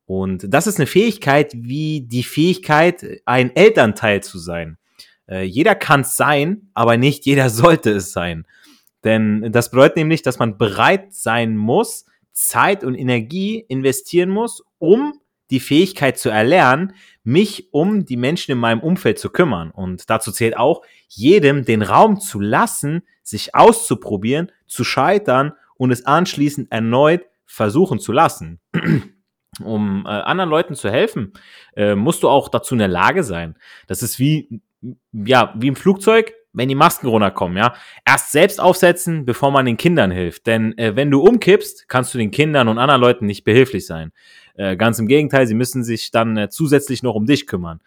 Und 0.07 0.47
das 0.49 0.69
ist 0.69 0.79
eine 0.79 0.87
Fähigkeit 0.87 1.53
wie 1.53 2.03
die 2.03 2.23
Fähigkeit, 2.23 3.23
ein 3.25 3.57
Elternteil 3.57 4.23
zu 4.23 4.39
sein. 4.39 4.79
Äh, 5.27 5.43
jeder 5.43 5.75
kann 5.75 6.03
es 6.03 6.17
sein, 6.17 6.71
aber 6.73 6.97
nicht 6.97 7.27
jeder 7.27 7.50
sollte 7.50 7.91
es 7.91 8.12
sein. 8.12 8.47
Denn 9.03 9.50
das 9.50 9.73
bedeutet 9.73 9.97
nämlich, 9.97 10.23
dass 10.23 10.39
man 10.39 10.57
bereit 10.57 11.12
sein 11.12 11.57
muss, 11.57 12.07
Zeit 12.31 12.85
und 12.85 12.95
Energie 12.95 13.65
investieren 13.67 14.31
muss, 14.31 14.62
um 14.79 15.20
die 15.50 15.61
Fähigkeit 15.61 16.19
zu 16.19 16.30
erlernen, 16.30 16.95
mich 17.23 17.73
um 17.73 18.04
die 18.04 18.16
Menschen 18.16 18.52
in 18.52 18.59
meinem 18.59 18.80
Umfeld 18.80 19.19
zu 19.19 19.30
kümmern. 19.30 19.71
Und 19.71 20.09
dazu 20.09 20.33
zählt 20.33 20.57
auch, 20.57 20.83
jedem 21.09 21.64
den 21.64 21.83
Raum 21.83 22.21
zu 22.21 22.40
lassen, 22.40 23.02
sich 23.23 23.54
auszuprobieren, 23.54 24.50
zu 24.66 24.85
scheitern 24.85 25.52
und 25.76 25.90
es 25.90 26.07
anschließend 26.07 26.71
erneut 26.73 27.23
versuchen 27.47 27.99
zu 27.99 28.12
lassen. 28.12 28.61
um 29.64 30.04
äh, 30.07 30.11
anderen 30.11 30.50
Leuten 30.50 30.75
zu 30.75 30.90
helfen, 30.90 31.33
äh, 31.76 31.95
musst 31.95 32.23
du 32.23 32.28
auch 32.28 32.49
dazu 32.49 32.75
in 32.75 32.78
der 32.78 32.88
Lage 32.88 33.25
sein. 33.25 33.57
Das 33.87 34.02
ist 34.02 34.19
wie, 34.19 34.61
ja, 35.12 35.54
wie 35.57 35.69
im 35.69 35.76
Flugzeug, 35.76 36.33
wenn 36.52 36.69
die 36.69 36.75
Masken 36.75 37.07
runterkommen, 37.07 37.57
ja. 37.57 37.75
Erst 38.04 38.33
selbst 38.33 38.61
aufsetzen, 38.61 39.25
bevor 39.25 39.50
man 39.50 39.66
den 39.66 39.76
Kindern 39.76 40.11
hilft. 40.11 40.47
Denn 40.47 40.76
äh, 40.78 40.97
wenn 40.97 41.11
du 41.11 41.21
umkippst, 41.21 41.88
kannst 41.88 42.12
du 42.14 42.19
den 42.19 42.30
Kindern 42.30 42.69
und 42.69 42.78
anderen 42.78 43.00
Leuten 43.00 43.26
nicht 43.26 43.45
behilflich 43.45 43.87
sein. 43.87 44.12
Äh, 44.54 44.76
ganz 44.76 44.99
im 44.99 45.07
Gegenteil, 45.07 45.47
sie 45.47 45.54
müssen 45.54 45.85
sich 45.85 46.11
dann 46.11 46.37
äh, 46.37 46.49
zusätzlich 46.49 47.02
noch 47.02 47.14
um 47.14 47.26
dich 47.26 47.47
kümmern. 47.47 47.80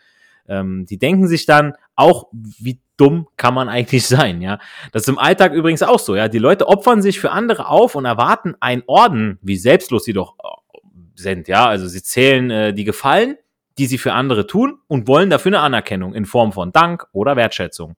Ähm, 0.47 0.85
die 0.85 0.97
denken 0.97 1.27
sich 1.27 1.45
dann 1.45 1.73
auch, 1.95 2.27
wie 2.31 2.79
dumm 2.97 3.27
kann 3.37 3.53
man 3.53 3.69
eigentlich 3.69 4.05
sein, 4.07 4.41
ja. 4.41 4.59
Das 4.91 5.03
ist 5.03 5.09
im 5.09 5.19
Alltag 5.19 5.53
übrigens 5.53 5.83
auch 5.83 5.99
so, 5.99 6.15
ja. 6.15 6.27
Die 6.27 6.39
Leute 6.39 6.67
opfern 6.67 7.01
sich 7.01 7.19
für 7.19 7.31
andere 7.31 7.67
auf 7.67 7.95
und 7.95 8.05
erwarten 8.05 8.55
einen 8.59 8.83
Orden, 8.87 9.39
wie 9.41 9.57
selbstlos 9.57 10.05
sie 10.05 10.13
doch 10.13 10.35
äh, 10.39 10.79
sind, 11.15 11.47
ja. 11.47 11.67
Also 11.67 11.87
sie 11.87 12.03
zählen 12.03 12.49
äh, 12.49 12.73
die 12.73 12.83
Gefallen, 12.83 13.37
die 13.77 13.85
sie 13.85 13.97
für 13.97 14.13
andere 14.13 14.45
tun 14.45 14.79
und 14.87 15.07
wollen 15.07 15.29
dafür 15.29 15.49
eine 15.49 15.59
Anerkennung 15.59 16.13
in 16.13 16.25
Form 16.25 16.51
von 16.51 16.71
Dank 16.71 17.07
oder 17.11 17.35
Wertschätzung. 17.35 17.95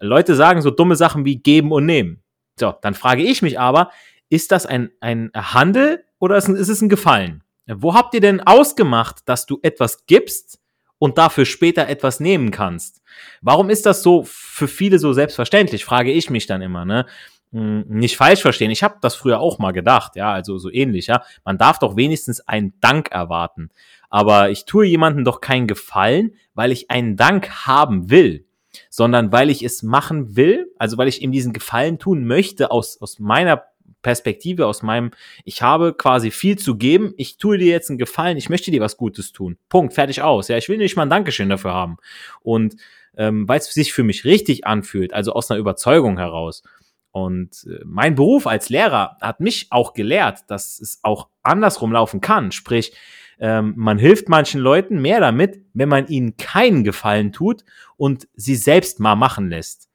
Leute 0.00 0.34
sagen 0.34 0.62
so 0.62 0.70
dumme 0.70 0.96
Sachen 0.96 1.24
wie 1.24 1.36
geben 1.36 1.72
und 1.72 1.84
nehmen. 1.84 2.22
So, 2.58 2.74
dann 2.80 2.94
frage 2.94 3.22
ich 3.22 3.42
mich 3.42 3.58
aber, 3.58 3.90
ist 4.30 4.52
das 4.52 4.66
ein, 4.66 4.90
ein 5.00 5.30
Handel 5.34 6.04
oder 6.18 6.36
ist 6.36 6.48
es 6.48 6.80
ein 6.80 6.88
Gefallen? 6.88 7.42
Wo 7.68 7.94
habt 7.94 8.14
ihr 8.14 8.20
denn 8.20 8.40
ausgemacht, 8.40 9.28
dass 9.28 9.46
du 9.46 9.58
etwas 9.62 10.06
gibst 10.06 10.58
und 10.98 11.18
dafür 11.18 11.44
später 11.44 11.88
etwas 11.88 12.20
nehmen 12.20 12.50
kannst? 12.50 13.02
Warum 13.40 13.70
ist 13.70 13.86
das 13.86 14.02
so 14.02 14.24
für 14.24 14.68
viele 14.68 14.98
so 14.98 15.12
selbstverständlich, 15.12 15.84
frage 15.84 16.12
ich 16.12 16.30
mich 16.30 16.46
dann 16.46 16.62
immer, 16.62 16.84
ne? 16.84 17.06
Hm, 17.52 17.84
nicht 17.88 18.16
falsch 18.16 18.42
verstehen. 18.42 18.70
Ich 18.70 18.82
habe 18.82 18.96
das 19.00 19.14
früher 19.14 19.40
auch 19.40 19.58
mal 19.58 19.72
gedacht, 19.72 20.16
ja, 20.16 20.32
also 20.32 20.58
so 20.58 20.70
ähnlich, 20.70 21.06
ja. 21.06 21.22
Man 21.44 21.58
darf 21.58 21.78
doch 21.78 21.96
wenigstens 21.96 22.40
einen 22.40 22.74
Dank 22.80 23.10
erwarten. 23.10 23.70
Aber 24.10 24.50
ich 24.50 24.64
tue 24.64 24.86
jemandem 24.86 25.24
doch 25.24 25.40
keinen 25.40 25.66
Gefallen, 25.66 26.34
weil 26.54 26.72
ich 26.72 26.90
einen 26.90 27.16
Dank 27.16 27.66
haben 27.66 28.10
will 28.10 28.44
sondern 28.90 29.32
weil 29.32 29.50
ich 29.50 29.62
es 29.62 29.82
machen 29.82 30.36
will, 30.36 30.72
also 30.78 30.98
weil 30.98 31.08
ich 31.08 31.22
ihm 31.22 31.32
diesen 31.32 31.52
Gefallen 31.52 31.98
tun 31.98 32.24
möchte 32.24 32.70
aus, 32.70 33.00
aus 33.00 33.18
meiner 33.18 33.64
Perspektive, 34.02 34.66
aus 34.66 34.82
meinem, 34.82 35.10
ich 35.44 35.62
habe 35.62 35.94
quasi 35.94 36.30
viel 36.30 36.58
zu 36.58 36.76
geben, 36.76 37.14
ich 37.16 37.38
tue 37.38 37.58
dir 37.58 37.70
jetzt 37.70 37.90
einen 37.90 37.98
Gefallen, 37.98 38.36
ich 38.36 38.48
möchte 38.48 38.70
dir 38.70 38.80
was 38.80 38.96
Gutes 38.96 39.32
tun. 39.32 39.58
Punkt, 39.68 39.94
fertig 39.94 40.22
aus. 40.22 40.48
Ja, 40.48 40.56
ich 40.56 40.68
will 40.68 40.78
nicht 40.78 40.96
mal 40.96 41.02
ein 41.02 41.10
Dankeschön 41.10 41.48
dafür 41.48 41.72
haben. 41.72 41.96
Und 42.40 42.76
ähm, 43.16 43.48
weil 43.48 43.58
es 43.58 43.72
sich 43.72 43.92
für 43.92 44.04
mich 44.04 44.24
richtig 44.24 44.66
anfühlt, 44.66 45.12
also 45.12 45.32
aus 45.32 45.50
einer 45.50 45.60
Überzeugung 45.60 46.18
heraus. 46.18 46.62
Und 47.10 47.66
äh, 47.68 47.80
mein 47.84 48.14
Beruf 48.14 48.46
als 48.46 48.68
Lehrer 48.68 49.16
hat 49.20 49.40
mich 49.40 49.66
auch 49.70 49.92
gelehrt, 49.92 50.44
dass 50.48 50.80
es 50.80 51.00
auch 51.02 51.28
andersrum 51.42 51.92
laufen 51.92 52.20
kann. 52.20 52.52
Sprich, 52.52 52.92
ähm, 53.40 53.74
man 53.76 53.98
hilft 53.98 54.28
manchen 54.28 54.60
Leuten 54.60 55.00
mehr 55.00 55.20
damit, 55.20 55.64
wenn 55.72 55.88
man 55.88 56.06
ihnen 56.06 56.36
keinen 56.36 56.84
Gefallen 56.84 57.32
tut 57.32 57.64
und 57.96 58.28
sie 58.34 58.56
selbst 58.56 59.00
mal 59.00 59.16
machen 59.16 59.48
lässt. 59.48 59.87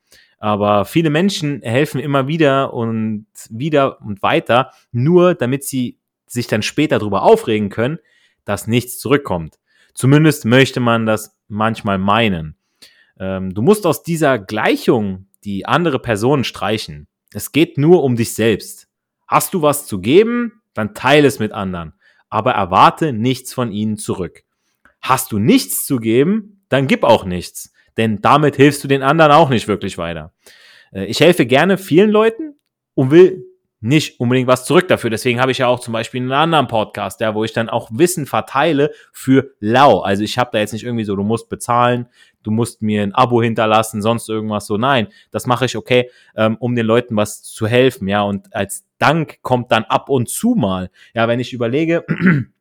Aber 0.44 0.84
viele 0.84 1.10
Menschen 1.10 1.62
helfen 1.62 2.02
immer 2.02 2.28
wieder 2.28 2.74
und 2.74 3.28
wieder 3.50 4.02
und 4.02 4.22
weiter, 4.22 4.72
nur 4.92 5.36
damit 5.36 5.64
sie 5.64 6.00
sich 6.26 6.48
dann 6.48 6.62
später 6.62 7.00
darüber 7.00 7.22
aufregen 7.24 7.70
können, 7.70 8.00
dass 8.44 8.68
nichts 8.68 9.00
zurückkommt. 9.00 9.60
Zumindest 9.94 10.44
möchte 10.44 10.80
man 10.80 11.06
das 11.06 11.38
manchmal 11.48 11.98
meinen. 11.98 12.58
Ähm, 13.20 13.54
du 13.54 13.62
musst 13.62 13.86
aus 13.86 14.04
dieser 14.04 14.38
Gleichung 14.38 15.28
die 15.46 15.66
andere 15.66 16.00
Person 16.00 16.44
streichen. 16.44 17.08
Es 17.32 17.52
geht 17.52 17.78
nur 17.78 18.04
um 18.04 18.16
dich 18.16 18.34
selbst. 18.34 18.90
Hast 19.28 19.54
du 19.54 19.62
was 19.62 19.88
zu 19.88 20.02
geben, 20.02 20.62
dann 20.74 20.94
teile 20.94 21.28
es 21.28 21.40
mit 21.40 21.54
anderen 21.54 21.94
aber 22.34 22.54
erwarte 22.54 23.14
nichts 23.14 23.54
von 23.54 23.72
ihnen 23.72 23.96
zurück. 23.96 24.44
Hast 25.02 25.32
du 25.32 25.38
nichts 25.38 25.86
zu 25.86 26.00
geben, 26.00 26.66
dann 26.68 26.88
gib 26.88 27.04
auch 27.04 27.26
nichts, 27.26 27.72
denn 27.98 28.22
damit 28.22 28.56
hilfst 28.56 28.84
du 28.84 28.88
den 28.88 29.04
anderen 29.04 29.32
auch 29.32 29.50
nicht 29.50 29.68
wirklich 29.68 29.98
weiter. 29.98 30.34
Äh, 30.92 31.06
ich 31.06 31.20
helfe 31.20 31.46
gerne 31.46 31.78
vielen 31.78 32.10
Leuten 32.10 32.56
und 32.96 33.12
will 33.12 33.46
nicht 33.84 34.22
unbedingt 34.22 34.48
was 34.48 34.64
zurück 34.64 34.88
dafür. 34.88 35.10
Deswegen 35.10 35.42
habe 35.42 35.52
ich 35.52 35.58
ja 35.58 35.68
auch 35.68 35.82
zum 35.82 35.92
Beispiel 35.92 36.22
einen 36.22 36.32
anderen 36.32 36.68
Podcast, 36.68 37.20
ja, 37.20 37.36
wo 37.36 37.44
ich 37.44 37.52
dann 37.52 37.68
auch 37.68 37.90
Wissen 37.92 38.26
verteile 38.26 38.92
für 39.12 39.52
lau. 39.60 40.00
Also 40.00 40.24
ich 40.24 40.38
habe 40.38 40.52
da 40.54 40.60
jetzt 40.60 40.72
nicht 40.72 40.86
irgendwie 40.86 41.04
so, 41.04 41.18
du 41.18 41.24
musst 41.24 41.50
bezahlen, 41.50 42.08
du 42.44 42.52
musst 42.52 42.82
mir 42.82 43.04
ein 43.04 43.14
Abo 43.14 43.42
hinterlassen, 43.42 44.02
sonst 44.02 44.30
irgendwas 44.30 44.68
so. 44.68 44.78
Nein, 44.78 45.10
das 45.32 45.48
mache 45.48 45.66
ich 45.66 45.76
okay, 45.76 46.10
ähm, 46.38 46.56
um 46.62 46.76
den 46.76 46.86
Leuten 46.86 47.18
was 47.18 47.44
zu 47.44 47.68
helfen, 47.68 48.08
ja. 48.08 48.22
Und 48.24 48.56
als 48.56 48.86
Dank 49.00 49.40
kommt 49.42 49.74
dann 49.74 49.84
ab 49.84 50.10
und 50.10 50.30
zu 50.30 50.56
mal. 50.56 50.90
Ja, 51.14 51.28
wenn 51.28 51.42
ich 51.42 51.52
überlege, 51.52 52.06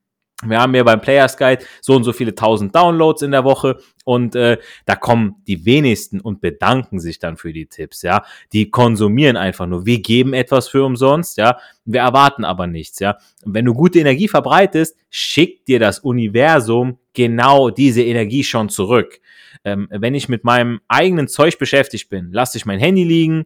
wir 0.45 0.61
haben 0.61 0.75
ja 0.75 0.83
beim 0.83 1.01
Players 1.01 1.37
Guide 1.37 1.65
so 1.81 1.95
und 1.95 2.05
so 2.05 2.13
viele 2.13 2.35
tausend 2.35 2.75
Downloads 2.75 3.23
in 3.23 3.31
der 3.31 3.45
Woche 3.45 3.79
und 4.05 4.35
äh, 4.35 4.59
da 4.85 4.97
kommen 4.97 5.37
die 5.47 5.65
wenigsten 5.65 6.21
und 6.21 6.41
bedanken 6.41 6.99
sich 6.99 7.19
dann 7.19 7.37
für 7.37 7.53
die 7.53 7.67
Tipps, 7.67 8.03
ja. 8.03 8.25
Die 8.53 8.71
konsumieren 8.71 9.37
einfach 9.37 9.67
nur. 9.67 9.87
Wir 9.87 10.01
geben 10.01 10.35
etwas 10.35 10.69
für 10.69 10.85
umsonst, 10.85 11.39
ja. 11.39 11.59
Wir 11.85 12.01
erwarten 12.01 12.45
aber 12.45 12.67
nichts, 12.67 12.99
ja. 12.99 13.19
Und 13.45 13.55
wenn 13.55 13.65
du 13.65 13.75
gute 13.75 14.01
Energie 14.01 14.29
verbreitest, 14.29 14.97
schickt 15.11 15.69
dir 15.69 15.79
das 15.79 16.01
Universum 16.01 16.99
genau 17.15 17.71
diese 17.71 18.03
Energie 18.03 18.43
schon 18.43 18.69
zurück. 18.69 19.21
Ähm, 19.65 19.87
wenn 19.91 20.15
ich 20.15 20.29
mit 20.29 20.45
meinem 20.45 20.81
eigenen 20.89 21.29
Zeug 21.29 21.59
beschäftigt 21.59 22.09
bin, 22.09 22.33
lasse 22.33 22.59
ich 22.59 22.67
mein 22.67 22.81
Handy 22.81 23.05
liegen 23.05 23.45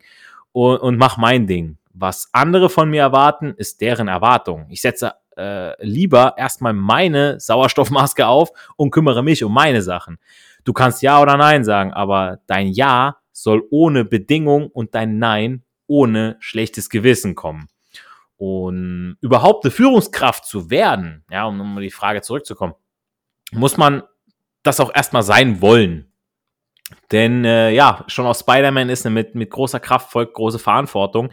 und, 0.53 0.79
und 0.79 0.97
mach 0.97 1.19
mein 1.19 1.47
Ding. 1.47 1.76
Was 1.93 2.29
andere 2.33 2.71
von 2.71 2.91
mir 2.91 3.03
erwarten, 3.03 3.55
ist 3.57 3.81
deren 3.81 4.09
Erwartung. 4.09 4.67
Ich 4.71 4.81
setze 4.81 5.15
äh, 5.37 5.85
lieber 5.85 6.35
erstmal 6.37 6.73
meine 6.73 7.40
Sauerstoffmaske 7.40 8.26
auf 8.26 8.50
und 8.76 8.90
kümmere 8.90 9.23
mich 9.23 9.45
um 9.45 9.52
meine 9.52 9.83
Sachen. 9.83 10.19
Du 10.64 10.73
kannst 10.73 11.02
Ja 11.02 11.21
oder 11.21 11.37
Nein 11.37 11.64
sagen, 11.64 11.93
aber 11.93 12.40
dein 12.47 12.69
Ja 12.69 13.19
soll 13.33 13.62
ohne 13.71 14.05
Bedingung 14.05 14.69
und 14.69 14.95
dein 14.95 15.19
Nein 15.19 15.62
ohne 15.87 16.37
schlechtes 16.40 16.90
Gewissen 16.90 17.35
kommen. 17.35 17.69
Und 18.37 19.16
überhaupt 19.21 19.64
eine 19.64 19.71
Führungskraft 19.71 20.45
zu 20.45 20.71
werden, 20.71 21.25
ja, 21.31 21.45
um 21.45 21.61
um 21.61 21.81
die 21.81 21.90
Frage 21.90 22.21
zurückzukommen, 22.23 22.75
muss 23.52 23.76
man 23.76 24.02
das 24.62 24.81
auch 24.81 24.95
erstmal 24.95 25.23
sein 25.23 25.61
wollen. 25.61 26.12
Denn 27.12 27.45
äh, 27.45 27.71
ja, 27.71 28.05
schon 28.09 28.26
aus 28.26 28.40
Spider-Man 28.40 28.88
ist 28.90 29.09
mit, 29.09 29.35
mit 29.35 29.50
großer 29.50 29.81
Kraft 29.81 30.11
folgt 30.11 30.35
große 30.35 30.59
Verantwortung. 30.59 31.31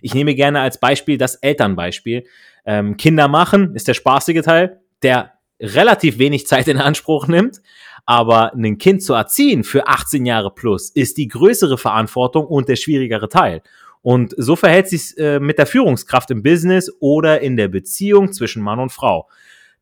Ich 0.00 0.14
nehme 0.14 0.34
gerne 0.34 0.60
als 0.60 0.78
Beispiel 0.78 1.18
das 1.18 1.36
Elternbeispiel. 1.36 2.26
Ähm, 2.64 2.96
Kinder 2.96 3.28
machen 3.28 3.74
ist 3.74 3.88
der 3.88 3.94
spaßige 3.94 4.42
Teil, 4.42 4.80
der 5.02 5.32
relativ 5.60 6.18
wenig 6.18 6.46
Zeit 6.46 6.68
in 6.68 6.78
Anspruch 6.78 7.28
nimmt. 7.28 7.60
Aber 8.06 8.52
ein 8.54 8.76
Kind 8.78 9.02
zu 9.02 9.14
erziehen 9.14 9.64
für 9.64 9.86
18 9.86 10.26
Jahre 10.26 10.50
plus 10.52 10.90
ist 10.90 11.16
die 11.16 11.28
größere 11.28 11.78
Verantwortung 11.78 12.46
und 12.46 12.68
der 12.68 12.76
schwierigere 12.76 13.28
Teil. 13.28 13.62
Und 14.02 14.34
so 14.36 14.54
verhält 14.56 14.88
sich 14.88 15.16
äh, 15.16 15.40
mit 15.40 15.56
der 15.56 15.66
Führungskraft 15.66 16.30
im 16.30 16.42
Business 16.42 16.92
oder 17.00 17.40
in 17.40 17.56
der 17.56 17.68
Beziehung 17.68 18.32
zwischen 18.32 18.62
Mann 18.62 18.78
und 18.78 18.92
Frau. 18.92 19.28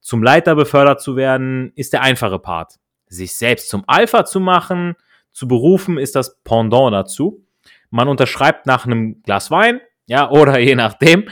Zum 0.00 0.22
Leiter 0.22 0.54
befördert 0.54 1.00
zu 1.00 1.16
werden, 1.16 1.72
ist 1.74 1.92
der 1.92 2.02
einfache 2.02 2.38
Part. 2.38 2.74
Sich 3.08 3.34
selbst 3.34 3.68
zum 3.68 3.82
Alpha 3.88 4.24
zu 4.24 4.38
machen, 4.38 4.94
zu 5.32 5.48
berufen, 5.48 5.98
ist 5.98 6.14
das 6.14 6.40
Pendant 6.44 6.92
dazu. 6.92 7.44
Man 7.90 8.08
unterschreibt 8.08 8.66
nach 8.66 8.86
einem 8.86 9.22
Glas 9.22 9.50
Wein, 9.50 9.80
ja, 10.12 10.30
oder 10.30 10.58
je 10.58 10.74
nachdem, 10.74 11.26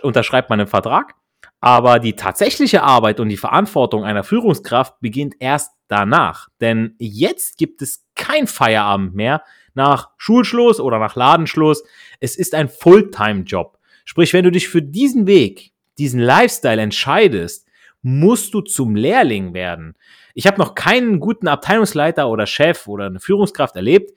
unterschreibt 0.00 0.48
man 0.48 0.58
einen 0.58 0.66
Vertrag. 0.66 1.14
Aber 1.60 1.98
die 1.98 2.14
tatsächliche 2.14 2.82
Arbeit 2.82 3.20
und 3.20 3.28
die 3.28 3.36
Verantwortung 3.36 4.02
einer 4.02 4.24
Führungskraft 4.24 4.98
beginnt 5.00 5.34
erst 5.40 5.72
danach. 5.88 6.48
Denn 6.58 6.94
jetzt 6.98 7.58
gibt 7.58 7.82
es 7.82 8.06
kein 8.14 8.46
Feierabend 8.46 9.14
mehr 9.14 9.42
nach 9.74 10.08
Schulschluss 10.16 10.80
oder 10.80 10.98
nach 10.98 11.16
Ladenschluss. 11.16 11.84
Es 12.18 12.36
ist 12.36 12.54
ein 12.54 12.70
Fulltime-Job. 12.70 13.76
Sprich, 14.06 14.32
wenn 14.32 14.44
du 14.44 14.50
dich 14.50 14.70
für 14.70 14.80
diesen 14.80 15.26
Weg, 15.26 15.72
diesen 15.98 16.20
Lifestyle 16.20 16.80
entscheidest, 16.80 17.68
musst 18.00 18.54
du 18.54 18.62
zum 18.62 18.96
Lehrling 18.96 19.52
werden. 19.52 19.96
Ich 20.32 20.46
habe 20.46 20.58
noch 20.58 20.74
keinen 20.74 21.20
guten 21.20 21.46
Abteilungsleiter 21.46 22.30
oder 22.30 22.46
Chef 22.46 22.88
oder 22.88 23.04
eine 23.04 23.20
Führungskraft 23.20 23.76
erlebt, 23.76 24.12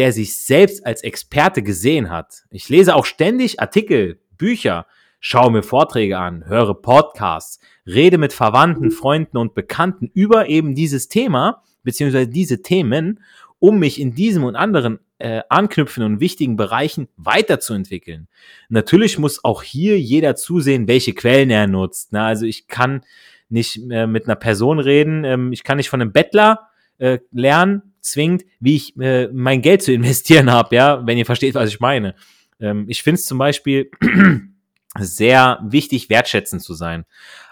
der 0.00 0.12
sich 0.14 0.40
selbst 0.40 0.86
als 0.86 1.02
Experte 1.02 1.62
gesehen 1.62 2.08
hat. 2.08 2.44
Ich 2.48 2.70
lese 2.70 2.94
auch 2.94 3.04
ständig 3.04 3.60
Artikel, 3.60 4.18
Bücher, 4.38 4.86
schaue 5.20 5.52
mir 5.52 5.62
Vorträge 5.62 6.16
an, 6.16 6.46
höre 6.46 6.72
Podcasts, 6.72 7.60
rede 7.86 8.16
mit 8.16 8.32
Verwandten, 8.32 8.92
Freunden 8.92 9.36
und 9.36 9.54
Bekannten 9.54 10.10
über 10.14 10.48
eben 10.48 10.74
dieses 10.74 11.08
Thema, 11.08 11.62
beziehungsweise 11.82 12.28
diese 12.28 12.62
Themen, 12.62 13.20
um 13.58 13.78
mich 13.78 14.00
in 14.00 14.14
diesem 14.14 14.44
und 14.44 14.56
anderen 14.56 15.00
äh, 15.18 15.42
anknüpfenden 15.50 16.14
und 16.14 16.20
wichtigen 16.20 16.56
Bereichen 16.56 17.08
weiterzuentwickeln. 17.18 18.26
Natürlich 18.70 19.18
muss 19.18 19.44
auch 19.44 19.62
hier 19.62 20.00
jeder 20.00 20.34
zusehen, 20.34 20.88
welche 20.88 21.12
Quellen 21.12 21.50
er 21.50 21.66
nutzt. 21.66 22.14
Ne? 22.14 22.22
Also 22.22 22.46
ich 22.46 22.68
kann 22.68 23.02
nicht 23.50 23.78
äh, 23.90 24.06
mit 24.06 24.24
einer 24.24 24.36
Person 24.36 24.78
reden, 24.78 25.24
ähm, 25.24 25.52
ich 25.52 25.62
kann 25.62 25.76
nicht 25.76 25.90
von 25.90 26.00
einem 26.00 26.12
Bettler 26.12 26.70
äh, 26.96 27.18
lernen, 27.32 27.89
zwingend, 28.00 28.44
wie 28.60 28.76
ich 28.76 28.96
äh, 28.98 29.28
mein 29.32 29.62
Geld 29.62 29.82
zu 29.82 29.92
investieren 29.92 30.50
habe, 30.50 30.74
ja, 30.76 31.06
wenn 31.06 31.18
ihr 31.18 31.26
versteht, 31.26 31.54
was 31.54 31.68
ich 31.68 31.80
meine. 31.80 32.14
Ähm, 32.60 32.86
ich 32.88 33.02
finde 33.02 33.20
es 33.20 33.26
zum 33.26 33.38
Beispiel 33.38 33.90
sehr 34.98 35.60
wichtig, 35.62 36.10
wertschätzend 36.10 36.62
zu 36.62 36.74
sein. 36.74 37.04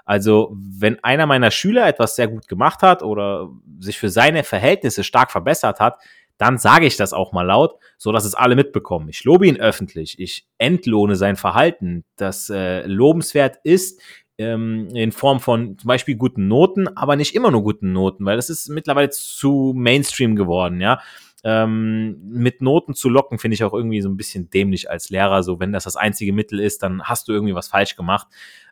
Also, 0.05 0.57
wenn 0.57 1.03
einer 1.05 1.27
meiner 1.27 1.51
Schüler 1.51 1.87
etwas 1.87 2.17
sehr 2.17 2.29
gut 2.29 2.49
gemacht 2.49 2.83
hat 2.83 3.03
oder 3.03 3.51
sich 3.79 3.99
für 3.99 4.09
seine 4.09 4.43
Verhältnisse 4.43 5.05
stark 5.05 5.31
verbessert 5.31 5.81
hat, 5.81 5.99
dann 6.39 6.57
sage 6.57 6.87
ich 6.87 6.97
das 6.97 7.13
auch 7.13 7.33
mal 7.33 7.43
laut, 7.43 7.75
so 7.99 8.13
dass 8.13 8.25
es 8.25 8.35
alle 8.35 8.57
mitbekommen. 8.57 9.09
Ich 9.09 9.25
lobe 9.25 9.47
ihn 9.47 9.59
öffentlich, 9.59 10.19
ich 10.19 10.47
entlohne 10.57 11.17
sein 11.17 11.37
Verhalten, 11.37 12.05
das 12.17 12.49
äh, 12.49 12.87
lobenswert 12.87 13.59
ist 13.65 14.01
ähm, 14.39 14.89
in 14.95 15.13
Form 15.13 15.41
von 15.41 15.77
zum 15.79 15.89
Beispiel 15.89 16.17
guten 16.17 16.49
Noten, 16.49 16.89
aber 16.97 17.17
nicht 17.17 17.35
immer 17.35 17.51
nur 17.51 17.63
guten 17.63 17.93
Noten, 17.93 18.25
weil 18.25 18.37
das 18.37 18.51
ist 18.51 18.69
mittlerweile 18.69 19.11
zu 19.11 19.73
Mainstream 19.77 20.37
geworden, 20.37 20.81
ja. 20.81 21.01
Ähm, 21.45 22.19
mit 22.31 22.63
Noten 22.63 22.95
zu 22.95 23.09
locken, 23.09 23.39
finde 23.39 23.55
ich 23.55 23.63
auch 23.63 23.73
irgendwie 23.73 24.01
so 24.01 24.09
ein 24.09 24.17
bisschen 24.17 24.51
dämlich 24.51 24.91
als 24.91 25.09
Lehrer. 25.09 25.45
So, 25.45 25.61
wenn 25.61 25.73
das 25.73 25.85
das 25.85 25.95
einzige 25.95 26.33
Mittel 26.33 26.59
ist, 26.59 26.83
dann 26.83 27.05
hast 27.05 27.29
du 27.29 27.33
irgendwie 27.33 27.55
was 27.55 27.69
falsch 27.69 27.95
gemacht. 27.95 28.27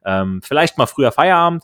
Ähm, 0.05 0.41
vielleicht 0.43 0.77
mal 0.77 0.87
früher 0.87 1.13
Feierabend. 1.13 1.63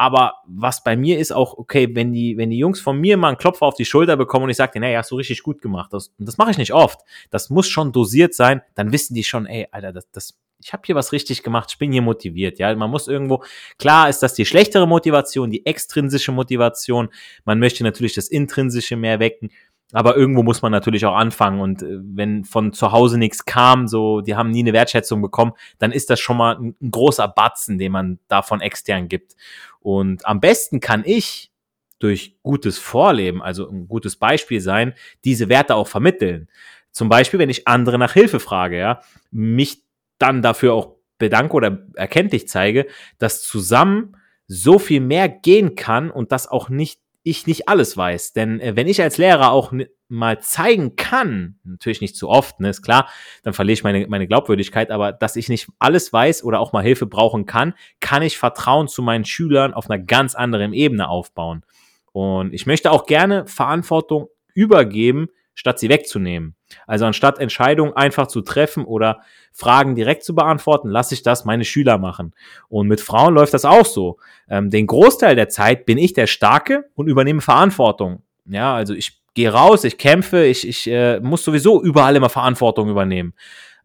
Aber 0.00 0.34
was 0.46 0.84
bei 0.84 0.96
mir 0.96 1.18
ist 1.18 1.32
auch, 1.32 1.58
okay, 1.58 1.88
wenn 1.92 2.12
die, 2.12 2.36
wenn 2.36 2.50
die 2.50 2.58
Jungs 2.58 2.80
von 2.80 3.00
mir 3.00 3.16
mal 3.16 3.28
einen 3.28 3.36
Klopfer 3.36 3.66
auf 3.66 3.74
die 3.74 3.84
Schulter 3.84 4.16
bekommen 4.16 4.44
und 4.44 4.50
ich 4.50 4.56
sage 4.56 4.70
denen, 4.74 4.84
hey, 4.84 4.94
hast 4.94 5.10
du 5.10 5.16
richtig 5.16 5.42
gut 5.42 5.60
gemacht. 5.60 5.92
Das, 5.92 6.14
das 6.18 6.38
mache 6.38 6.52
ich 6.52 6.56
nicht 6.56 6.72
oft. 6.72 7.00
Das 7.30 7.50
muss 7.50 7.66
schon 7.66 7.90
dosiert 7.90 8.32
sein. 8.32 8.62
Dann 8.76 8.92
wissen 8.92 9.14
die 9.14 9.24
schon, 9.24 9.46
ey, 9.46 9.66
Alter, 9.72 9.92
das, 9.92 10.08
das, 10.12 10.38
ich 10.60 10.72
habe 10.72 10.84
hier 10.86 10.94
was 10.94 11.10
richtig 11.10 11.42
gemacht, 11.42 11.70
ich 11.72 11.78
bin 11.78 11.90
hier 11.90 12.02
motiviert. 12.02 12.60
Ja, 12.60 12.72
man 12.76 12.90
muss 12.90 13.08
irgendwo, 13.08 13.42
klar 13.76 14.08
ist 14.08 14.22
das 14.22 14.34
die 14.34 14.46
schlechtere 14.46 14.86
Motivation, 14.86 15.50
die 15.50 15.66
extrinsische 15.66 16.30
Motivation. 16.30 17.08
Man 17.44 17.58
möchte 17.58 17.82
natürlich 17.82 18.14
das 18.14 18.28
intrinsische 18.28 18.94
mehr 18.94 19.18
wecken. 19.18 19.50
Aber 19.92 20.16
irgendwo 20.16 20.42
muss 20.42 20.60
man 20.60 20.70
natürlich 20.70 21.06
auch 21.06 21.14
anfangen. 21.14 21.60
Und 21.60 21.82
äh, 21.82 21.98
wenn 22.00 22.44
von 22.44 22.72
zu 22.72 22.92
Hause 22.92 23.18
nichts 23.18 23.44
kam, 23.44 23.88
so, 23.88 24.20
die 24.20 24.36
haben 24.36 24.50
nie 24.50 24.60
eine 24.60 24.72
Wertschätzung 24.72 25.22
bekommen, 25.22 25.52
dann 25.78 25.92
ist 25.92 26.10
das 26.10 26.20
schon 26.20 26.36
mal 26.36 26.56
ein, 26.56 26.74
ein 26.80 26.90
großer 26.90 27.26
Batzen, 27.28 27.78
den 27.78 27.92
man 27.92 28.18
davon 28.28 28.60
extern 28.60 29.08
gibt. 29.08 29.34
Und 29.80 30.26
am 30.26 30.40
besten 30.40 30.80
kann 30.80 31.02
ich 31.06 31.50
durch 31.98 32.36
gutes 32.42 32.78
Vorleben, 32.78 33.42
also 33.42 33.68
ein 33.68 33.88
gutes 33.88 34.16
Beispiel 34.16 34.60
sein, 34.60 34.94
diese 35.24 35.48
Werte 35.48 35.74
auch 35.74 35.88
vermitteln. 35.88 36.48
Zum 36.92 37.08
Beispiel, 37.08 37.38
wenn 37.38 37.50
ich 37.50 37.66
andere 37.66 37.98
nach 37.98 38.12
Hilfe 38.12 38.40
frage, 38.40 38.78
ja, 38.78 39.00
mich 39.30 39.82
dann 40.18 40.42
dafür 40.42 40.74
auch 40.74 40.96
bedanke 41.18 41.54
oder 41.54 41.86
erkenntlich 41.94 42.48
zeige, 42.48 42.86
dass 43.18 43.42
zusammen 43.42 44.16
so 44.46 44.78
viel 44.78 45.00
mehr 45.00 45.28
gehen 45.28 45.74
kann 45.74 46.10
und 46.10 46.32
das 46.32 46.46
auch 46.46 46.68
nicht 46.68 47.00
ich 47.28 47.46
nicht 47.46 47.68
alles 47.68 47.96
weiß. 47.96 48.32
Denn 48.32 48.60
äh, 48.60 48.76
wenn 48.76 48.88
ich 48.88 49.02
als 49.02 49.18
Lehrer 49.18 49.52
auch 49.52 49.72
mal 50.08 50.40
zeigen 50.40 50.96
kann, 50.96 51.58
natürlich 51.64 52.00
nicht 52.00 52.16
zu 52.16 52.28
oft, 52.28 52.60
ne, 52.60 52.70
ist 52.70 52.82
klar, 52.82 53.08
dann 53.42 53.52
verliere 53.52 53.74
ich 53.74 53.84
meine, 53.84 54.06
meine 54.08 54.26
Glaubwürdigkeit, 54.26 54.90
aber 54.90 55.12
dass 55.12 55.36
ich 55.36 55.48
nicht 55.48 55.68
alles 55.78 56.12
weiß 56.12 56.42
oder 56.44 56.60
auch 56.60 56.72
mal 56.72 56.82
Hilfe 56.82 57.06
brauchen 57.06 57.46
kann, 57.46 57.74
kann 58.00 58.22
ich 58.22 58.38
Vertrauen 58.38 58.88
zu 58.88 59.02
meinen 59.02 59.24
Schülern 59.24 59.74
auf 59.74 59.90
einer 59.90 60.02
ganz 60.02 60.34
anderen 60.34 60.72
Ebene 60.72 61.08
aufbauen. 61.08 61.64
Und 62.12 62.54
ich 62.54 62.66
möchte 62.66 62.90
auch 62.90 63.06
gerne 63.06 63.46
Verantwortung 63.46 64.28
übergeben, 64.54 65.28
statt 65.54 65.78
sie 65.78 65.88
wegzunehmen. 65.88 66.54
Also 66.86 67.04
anstatt 67.04 67.38
Entscheidungen 67.38 67.94
einfach 67.94 68.26
zu 68.26 68.40
treffen 68.40 68.84
oder 68.84 69.20
Fragen 69.52 69.94
direkt 69.94 70.24
zu 70.24 70.34
beantworten, 70.34 70.88
lasse 70.88 71.14
ich 71.14 71.22
das 71.22 71.44
meine 71.44 71.64
Schüler 71.64 71.98
machen. 71.98 72.34
Und 72.68 72.88
mit 72.88 73.00
Frauen 73.00 73.34
läuft 73.34 73.54
das 73.54 73.64
auch 73.64 73.86
so. 73.86 74.18
Ähm, 74.48 74.70
den 74.70 74.86
Großteil 74.86 75.36
der 75.36 75.48
Zeit 75.48 75.86
bin 75.86 75.98
ich 75.98 76.12
der 76.12 76.26
Starke 76.26 76.84
und 76.94 77.08
übernehme 77.08 77.40
Verantwortung. 77.40 78.22
Ja, 78.46 78.74
also 78.74 78.94
ich 78.94 79.20
gehe 79.34 79.52
raus, 79.52 79.84
ich 79.84 79.98
kämpfe, 79.98 80.44
ich, 80.44 80.66
ich 80.66 80.86
äh, 80.88 81.20
muss 81.20 81.44
sowieso 81.44 81.82
überall 81.82 82.16
immer 82.16 82.30
Verantwortung 82.30 82.88
übernehmen. 82.88 83.34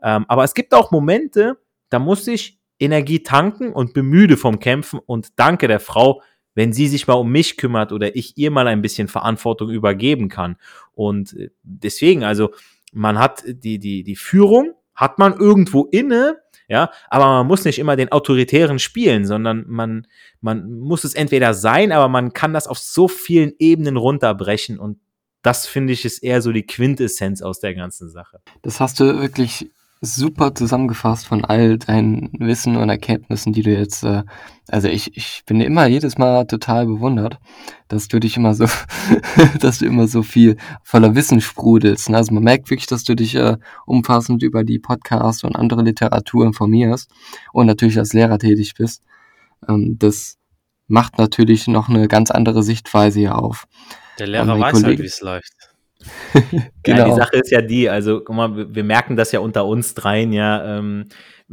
Ähm, 0.01 0.25
aber 0.27 0.43
es 0.43 0.53
gibt 0.53 0.73
auch 0.73 0.91
Momente, 0.91 1.57
da 1.89 1.99
muss 1.99 2.27
ich 2.27 2.59
Energie 2.79 3.23
tanken 3.23 3.71
und 3.71 3.93
bemüde 3.93 4.35
vom 4.35 4.59
Kämpfen 4.59 4.99
und 5.05 5.29
danke 5.37 5.67
der 5.67 5.79
Frau, 5.79 6.21
wenn 6.55 6.73
sie 6.73 6.87
sich 6.87 7.07
mal 7.07 7.13
um 7.13 7.31
mich 7.31 7.57
kümmert 7.57 7.91
oder 7.91 8.15
ich 8.15 8.37
ihr 8.37 8.51
mal 8.51 8.67
ein 8.67 8.81
bisschen 8.81 9.07
Verantwortung 9.07 9.69
übergeben 9.69 10.29
kann. 10.29 10.57
Und 10.93 11.33
äh, 11.33 11.49
deswegen, 11.63 12.23
also 12.23 12.51
man 12.93 13.19
hat 13.19 13.43
die, 13.45 13.79
die, 13.79 14.03
die 14.03 14.15
Führung, 14.15 14.73
hat 14.95 15.19
man 15.19 15.33
irgendwo 15.33 15.85
inne, 15.85 16.37
ja, 16.67 16.91
aber 17.09 17.25
man 17.25 17.47
muss 17.47 17.65
nicht 17.65 17.79
immer 17.79 17.95
den 17.95 18.11
Autoritären 18.11 18.79
spielen, 18.79 19.25
sondern 19.25 19.65
man, 19.67 20.07
man 20.39 20.79
muss 20.79 21.03
es 21.03 21.13
entweder 21.13 21.53
sein, 21.53 21.91
aber 21.91 22.07
man 22.07 22.33
kann 22.33 22.53
das 22.53 22.67
auf 22.67 22.77
so 22.77 23.07
vielen 23.07 23.53
Ebenen 23.59 23.97
runterbrechen 23.97 24.79
und 24.79 24.99
das 25.41 25.67
finde 25.67 25.91
ich 25.91 26.05
ist 26.05 26.19
eher 26.19 26.41
so 26.41 26.53
die 26.53 26.65
Quintessenz 26.65 27.41
aus 27.41 27.59
der 27.59 27.75
ganzen 27.75 28.09
Sache. 28.09 28.39
Das 28.61 28.79
hast 28.79 28.99
du 29.01 29.19
wirklich 29.19 29.69
super 30.05 30.53
zusammengefasst 30.53 31.25
von 31.25 31.45
all 31.45 31.77
deinen 31.77 32.29
Wissen 32.37 32.75
und 32.75 32.89
Erkenntnissen, 32.89 33.53
die 33.53 33.63
du 33.63 33.71
jetzt, 33.71 34.03
äh, 34.03 34.23
also 34.67 34.89
ich, 34.89 35.15
ich 35.15 35.43
bin 35.45 35.61
immer 35.61 35.87
jedes 35.87 36.17
Mal 36.17 36.45
total 36.45 36.85
bewundert, 36.85 37.39
dass 37.87 38.09
du 38.09 38.19
dich 38.19 38.35
immer 38.35 38.53
so, 38.53 38.65
dass 39.61 39.79
du 39.79 39.85
immer 39.85 40.09
so 40.09 40.21
viel 40.21 40.57
voller 40.83 41.15
Wissen 41.15 41.39
sprudelst. 41.39 42.09
Ne? 42.09 42.17
Also 42.17 42.33
man 42.33 42.43
merkt 42.43 42.69
wirklich, 42.69 42.87
dass 42.87 43.05
du 43.05 43.15
dich 43.15 43.35
äh, 43.35 43.55
umfassend 43.85 44.43
über 44.43 44.65
die 44.65 44.77
Podcasts 44.77 45.45
und 45.45 45.55
andere 45.55 45.83
Literatur 45.83 46.45
informierst 46.45 47.09
und 47.53 47.67
natürlich 47.67 47.97
als 47.97 48.11
Lehrer 48.11 48.39
tätig 48.39 48.73
bist. 48.77 49.03
Ähm, 49.69 49.95
das 49.99 50.37
macht 50.87 51.17
natürlich 51.17 51.67
noch 51.67 51.87
eine 51.87 52.09
ganz 52.09 52.29
andere 52.29 52.61
Sichtweise 52.61 53.21
hier 53.21 53.37
auf. 53.37 53.67
Der 54.19 54.27
Lehrer 54.27 54.59
weiß 54.59 54.63
halt, 54.63 54.73
Kollegen, 54.73 54.87
halt, 54.87 54.99
wie 54.99 55.05
es 55.05 55.21
läuft. 55.21 55.53
genau. 56.83 56.99
Ja, 56.99 57.05
die 57.05 57.15
Sache 57.15 57.37
ist 57.37 57.51
ja 57.51 57.61
die, 57.61 57.89
also 57.89 58.21
guck 58.21 58.35
mal, 58.35 58.75
wir 58.75 58.83
merken 58.83 59.15
das 59.15 59.31
ja 59.31 59.39
unter 59.39 59.65
uns 59.65 59.93
dreien, 59.93 60.33
ja, 60.33 60.77
ähm, 60.77 61.07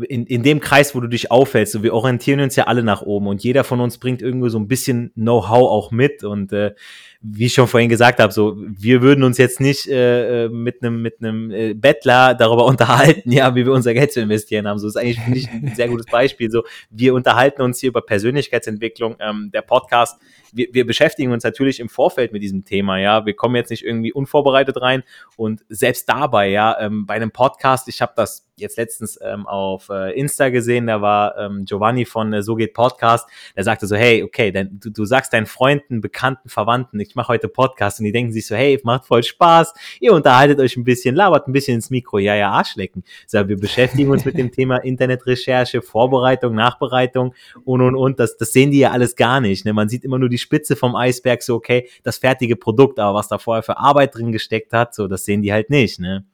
in, 0.09 0.27
in 0.27 0.43
dem 0.43 0.61
Kreis, 0.61 0.95
wo 0.95 1.01
du 1.01 1.09
dich 1.09 1.31
aufhältst, 1.31 1.73
so 1.73 1.83
wir 1.83 1.95
orientieren 1.95 2.40
uns 2.40 2.57
ja 2.57 2.64
alle 2.64 2.83
nach 2.83 3.03
oben 3.03 3.27
und 3.27 3.43
jeder 3.43 3.64
von 3.64 3.81
uns 3.81 3.99
bringt 3.99 4.23
irgendwie 4.23 4.51
so 4.51 4.59
ein 4.59 4.69
bisschen 4.69 5.12
Know-how 5.14 5.69
auch 5.69 5.90
mit 5.90 6.25
und 6.25 6.53
äh, 6.53 6.75
wie 7.23 7.47
ich 7.47 7.55
schon 7.55 7.66
vorhin 7.66 7.90
gesagt 7.90 8.19
habe, 8.19 8.33
so 8.33 8.57
wir 8.57 9.03
würden 9.03 9.25
uns 9.25 9.37
jetzt 9.37 9.61
nicht 9.61 9.88
äh, 9.88 10.45
äh 10.45 10.49
mit 10.49 10.83
einem 10.83 11.03
mit 11.03 11.16
einem 11.21 11.51
äh, 11.51 11.75
Bettler 11.75 12.35
darüber 12.35 12.64
unterhalten, 12.66 13.31
ja, 13.31 13.55
wie 13.55 13.66
wir 13.66 13.73
unser 13.73 13.93
Geld 13.93 14.12
zu 14.12 14.21
investieren 14.21 14.66
haben. 14.66 14.79
So 14.79 14.88
ist 14.88 14.97
eigentlich 14.97 15.19
ich 15.33 15.51
ein 15.51 15.75
sehr 15.75 15.88
gutes 15.88 16.07
Beispiel. 16.07 16.51
So 16.51 16.62
wir 16.88 17.14
unterhalten 17.14 17.61
uns 17.62 17.81
hier 17.81 17.88
über 17.88 18.01
Persönlichkeitsentwicklung. 18.01 19.16
Ähm, 19.21 19.51
der 19.53 19.62
Podcast, 19.62 20.21
wir, 20.53 20.69
wir 20.73 20.87
beschäftigen 20.87 21.33
uns 21.33 21.45
natürlich 21.45 21.79
im 21.81 21.88
Vorfeld 21.88 22.33
mit 22.33 22.43
diesem 22.43 22.64
Thema. 22.64 22.99
Ja, 22.99 23.27
wir 23.27 23.35
kommen 23.35 23.57
jetzt 23.57 23.71
nicht 23.71 23.85
irgendwie 23.85 24.12
unvorbereitet 24.12 24.81
rein 24.81 25.03
und 25.37 25.65
selbst 25.69 26.09
dabei, 26.09 26.49
ja, 26.49 26.79
ähm, 26.81 27.07
bei 27.07 27.15
einem 27.15 27.31
Podcast, 27.31 27.89
ich 27.89 28.03
habe 28.03 28.13
das 28.17 28.50
jetzt 28.61 28.77
letztens 28.77 29.18
ähm, 29.23 29.46
auf 29.46 29.88
äh, 29.88 30.18
Insta 30.18 30.49
gesehen, 30.51 30.87
da 30.87 31.01
war 31.03 31.37
ähm, 31.38 31.64
Giovanni 31.64 32.05
von 32.05 32.33
äh, 32.33 32.42
So 32.42 32.55
geht 32.55 32.75
Podcast, 32.75 33.29
der 33.57 33.64
sagte 33.64 33.87
so, 33.87 33.96
hey, 33.96 34.23
okay, 34.23 34.53
denn, 34.53 34.79
du, 34.81 34.90
du 34.90 35.05
sagst 35.05 35.33
deinen 35.33 35.46
Freunden, 35.46 36.01
Bekannten, 36.01 36.49
Verwandten, 36.49 37.01
ich 37.01 37.14
mache 37.14 37.29
heute 37.29 37.49
Podcast 37.49 38.01
und 38.01 38.05
die 38.05 38.12
denken 38.12 38.33
sich 38.33 38.46
so, 38.46 38.55
hey, 38.55 38.79
macht 38.85 39.07
voll 39.07 39.23
Spaß, 39.23 39.75
ihr 40.01 40.12
unterhaltet 40.12 40.61
euch 40.61 40.77
ein 40.77 40.85
bisschen, 40.85 41.14
labert 41.14 41.49
ein 41.49 41.53
bisschen 41.53 41.77
ins 41.77 41.90
Mikro, 41.90 42.18
ja, 42.18 42.35
ja, 42.35 42.51
Arschlecken. 42.51 43.05
So, 43.27 43.49
wir 43.49 43.57
beschäftigen 43.57 44.11
uns 44.11 44.25
mit 44.25 44.38
dem 44.38 44.53
Thema 44.53 44.79
Internetrecherche, 44.79 45.83
Vorbereitung, 45.83 46.55
Nachbereitung 46.55 47.35
und, 47.64 47.81
und, 47.81 47.96
und, 47.96 48.20
das, 48.20 48.37
das 48.37 48.53
sehen 48.53 48.70
die 48.70 48.79
ja 48.79 48.90
alles 48.90 49.16
gar 49.16 49.40
nicht, 49.40 49.64
ne? 49.64 49.73
man 49.73 49.88
sieht 49.88 50.05
immer 50.05 50.18
nur 50.18 50.29
die 50.29 50.38
Spitze 50.38 50.77
vom 50.77 50.94
Eisberg, 50.94 51.42
so, 51.42 51.55
okay, 51.57 51.88
das 52.03 52.18
fertige 52.18 52.57
Produkt, 52.57 52.99
aber 52.99 53.18
was 53.18 53.29
da 53.29 53.38
vorher 53.38 53.62
für 53.62 53.79
Arbeit 53.79 54.14
drin 54.14 54.33
gesteckt 54.33 54.73
hat, 54.73 54.94
so, 54.94 55.09
das 55.09 55.25
sehen 55.25 55.42
die 55.42 55.53
halt 55.53 55.70
nicht, 55.70 56.01
ne? 56.01 56.25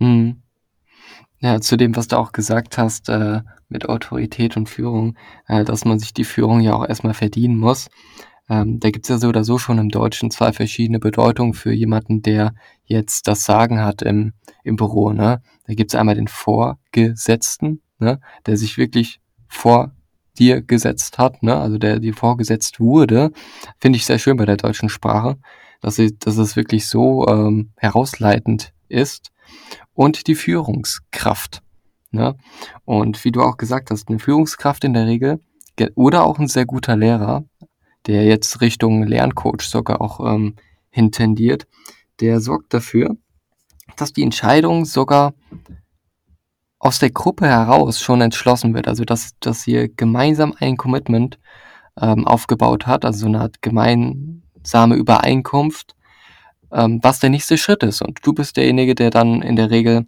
Hm. 0.00 0.42
Ja, 1.40 1.60
zu 1.60 1.76
dem, 1.76 1.94
was 1.94 2.08
du 2.08 2.18
auch 2.18 2.32
gesagt 2.32 2.78
hast, 2.78 3.08
äh, 3.08 3.42
mit 3.68 3.88
Autorität 3.88 4.56
und 4.56 4.68
Führung, 4.68 5.16
äh, 5.46 5.64
dass 5.64 5.84
man 5.84 5.98
sich 5.98 6.12
die 6.12 6.24
Führung 6.24 6.60
ja 6.60 6.74
auch 6.74 6.88
erstmal 6.88 7.14
verdienen 7.14 7.56
muss. 7.56 7.88
Ähm, 8.48 8.80
da 8.80 8.90
gibt's 8.90 9.08
ja 9.08 9.18
so 9.18 9.28
oder 9.28 9.44
so 9.44 9.58
schon 9.58 9.78
im 9.78 9.90
Deutschen 9.90 10.30
zwei 10.30 10.52
verschiedene 10.52 10.98
Bedeutungen 10.98 11.54
für 11.54 11.72
jemanden, 11.72 12.22
der 12.22 12.54
jetzt 12.84 13.28
das 13.28 13.44
Sagen 13.44 13.80
hat 13.80 14.02
im, 14.02 14.32
im 14.64 14.76
Büro. 14.76 15.12
Ne? 15.12 15.42
Da 15.66 15.74
gibt's 15.74 15.94
einmal 15.94 16.14
den 16.14 16.28
Vorgesetzten, 16.28 17.82
ne? 17.98 18.20
der 18.46 18.56
sich 18.56 18.78
wirklich 18.78 19.20
vor 19.48 19.92
dir 20.38 20.62
gesetzt 20.62 21.18
hat, 21.18 21.42
ne? 21.42 21.56
also 21.56 21.78
der 21.78 22.00
dir 22.00 22.14
vorgesetzt 22.14 22.80
wurde. 22.80 23.30
Finde 23.78 23.98
ich 23.98 24.06
sehr 24.06 24.18
schön 24.18 24.36
bei 24.36 24.46
der 24.46 24.56
deutschen 24.56 24.88
Sprache, 24.88 25.36
dass, 25.82 25.98
ich, 25.98 26.18
dass 26.18 26.38
es 26.38 26.56
wirklich 26.56 26.86
so 26.86 27.28
ähm, 27.28 27.70
herausleitend 27.76 28.72
ist 28.88 29.30
und 29.94 30.26
die 30.26 30.34
Führungskraft. 30.34 31.62
Ne? 32.10 32.36
Und 32.84 33.24
wie 33.24 33.32
du 33.32 33.42
auch 33.42 33.56
gesagt 33.56 33.90
hast, 33.90 34.08
eine 34.08 34.18
Führungskraft 34.18 34.84
in 34.84 34.94
der 34.94 35.06
Regel 35.06 35.40
oder 35.94 36.24
auch 36.24 36.38
ein 36.38 36.48
sehr 36.48 36.66
guter 36.66 36.96
Lehrer, 36.96 37.44
der 38.06 38.24
jetzt 38.24 38.60
Richtung 38.60 39.04
Lerncoach 39.04 39.62
sogar 39.62 40.00
auch 40.00 40.20
ähm, 40.20 40.56
hintendiert, 40.90 41.66
der 42.20 42.40
sorgt 42.40 42.74
dafür, 42.74 43.16
dass 43.96 44.12
die 44.12 44.22
Entscheidung 44.22 44.84
sogar 44.84 45.34
aus 46.78 46.98
der 46.98 47.10
Gruppe 47.10 47.46
heraus 47.46 48.00
schon 48.00 48.20
entschlossen 48.20 48.74
wird. 48.74 48.88
Also 48.88 49.04
dass, 49.04 49.32
dass 49.40 49.66
ihr 49.66 49.88
gemeinsam 49.88 50.54
ein 50.58 50.76
Commitment 50.76 51.38
ähm, 52.00 52.26
aufgebaut 52.26 52.86
hat, 52.86 53.04
also 53.04 53.20
so 53.20 53.26
eine 53.26 53.40
Art 53.40 53.62
gemeinsame 53.62 54.94
Übereinkunft, 54.94 55.94
ähm, 56.72 57.00
was 57.02 57.20
der 57.20 57.30
nächste 57.30 57.58
Schritt 57.58 57.82
ist. 57.82 58.02
Und 58.02 58.18
du 58.22 58.32
bist 58.32 58.56
derjenige, 58.56 58.94
der 58.94 59.10
dann 59.10 59.42
in 59.42 59.56
der 59.56 59.70
Regel 59.70 60.06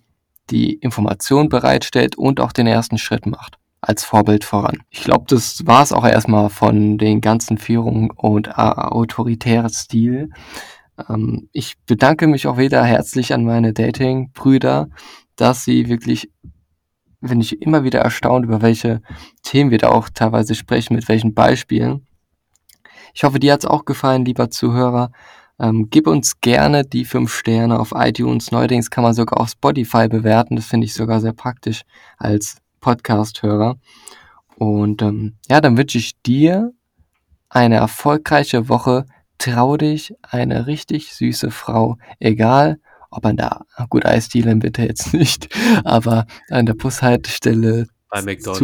die 0.50 0.74
Information 0.74 1.48
bereitstellt 1.48 2.16
und 2.16 2.40
auch 2.40 2.52
den 2.52 2.66
ersten 2.66 2.98
Schritt 2.98 3.26
macht 3.26 3.56
als 3.80 4.04
Vorbild 4.04 4.44
voran. 4.44 4.82
Ich 4.90 5.04
glaube, 5.04 5.24
das 5.28 5.66
war 5.66 5.82
es 5.82 5.92
auch 5.92 6.06
erstmal 6.06 6.50
von 6.50 6.98
den 6.98 7.20
ganzen 7.20 7.56
Führungen 7.56 8.10
und 8.10 8.48
äh, 8.48 8.52
autoritären 8.52 9.70
Stil. 9.70 10.30
Ähm, 11.08 11.48
ich 11.52 11.76
bedanke 11.86 12.26
mich 12.26 12.46
auch 12.46 12.58
wieder 12.58 12.84
herzlich 12.84 13.32
an 13.32 13.44
meine 13.44 13.72
Dating-Brüder, 13.72 14.88
dass 15.36 15.64
sie 15.64 15.88
wirklich, 15.88 16.30
wenn 17.20 17.40
ich 17.40 17.62
immer 17.62 17.84
wieder 17.84 18.00
erstaunt, 18.00 18.44
über 18.44 18.60
welche 18.60 19.00
Themen 19.42 19.70
wir 19.70 19.78
da 19.78 19.88
auch 19.88 20.10
teilweise 20.10 20.54
sprechen, 20.54 20.94
mit 20.94 21.08
welchen 21.08 21.32
Beispielen. 21.32 22.06
Ich 23.14 23.24
hoffe, 23.24 23.40
dir 23.40 23.54
hat's 23.54 23.64
auch 23.66 23.86
gefallen, 23.86 24.24
lieber 24.24 24.50
Zuhörer. 24.50 25.10
Ähm, 25.60 25.88
gib 25.90 26.06
uns 26.06 26.40
gerne 26.40 26.84
die 26.84 27.04
fünf 27.04 27.34
Sterne 27.34 27.78
auf 27.78 27.92
iTunes. 27.94 28.50
Neuerdings 28.50 28.90
kann 28.90 29.04
man 29.04 29.14
sogar 29.14 29.40
auf 29.40 29.50
Spotify 29.50 30.08
bewerten. 30.08 30.56
Das 30.56 30.66
finde 30.66 30.86
ich 30.86 30.94
sogar 30.94 31.20
sehr 31.20 31.34
praktisch 31.34 31.82
als 32.16 32.56
Podcast-Hörer. 32.80 33.76
Und 34.56 35.02
ähm, 35.02 35.34
ja, 35.48 35.60
dann 35.60 35.76
wünsche 35.76 35.98
ich 35.98 36.20
dir 36.22 36.72
eine 37.48 37.76
erfolgreiche 37.76 38.68
Woche. 38.68 39.06
Trau 39.38 39.76
dich, 39.76 40.14
eine 40.22 40.66
richtig 40.66 41.14
süße 41.14 41.50
Frau, 41.50 41.96
egal 42.18 42.78
ob 43.10 43.26
an 43.26 43.36
der, 43.36 43.66
gut, 43.88 44.06
Eisdielen 44.06 44.60
bitte 44.60 44.82
jetzt 44.82 45.12
nicht, 45.14 45.48
aber 45.84 46.26
an 46.48 46.66
der 46.66 46.74
Bushaltestelle, 46.74 47.86
bei 48.10 48.22
McDonalds, 48.22 48.58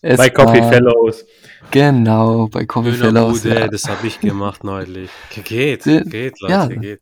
Zug, 0.00 0.16
Bei 0.16 0.28
Coffee 0.30 0.62
Fellows. 0.62 1.24
Genau, 1.70 2.48
bei 2.48 2.64
Coffee 2.66 2.92
Fellows. 2.92 3.42
Bude, 3.42 3.54
Ja. 3.60 3.68
das 3.68 3.84
habe 3.88 4.06
ich 4.06 4.20
gemacht 4.20 4.64
neulich. 4.64 5.10
Geht, 5.44 5.82
Se- 5.84 6.02
geht, 6.04 6.40
Leute, 6.40 6.52
ja. 6.52 6.66
geht. 6.66 7.00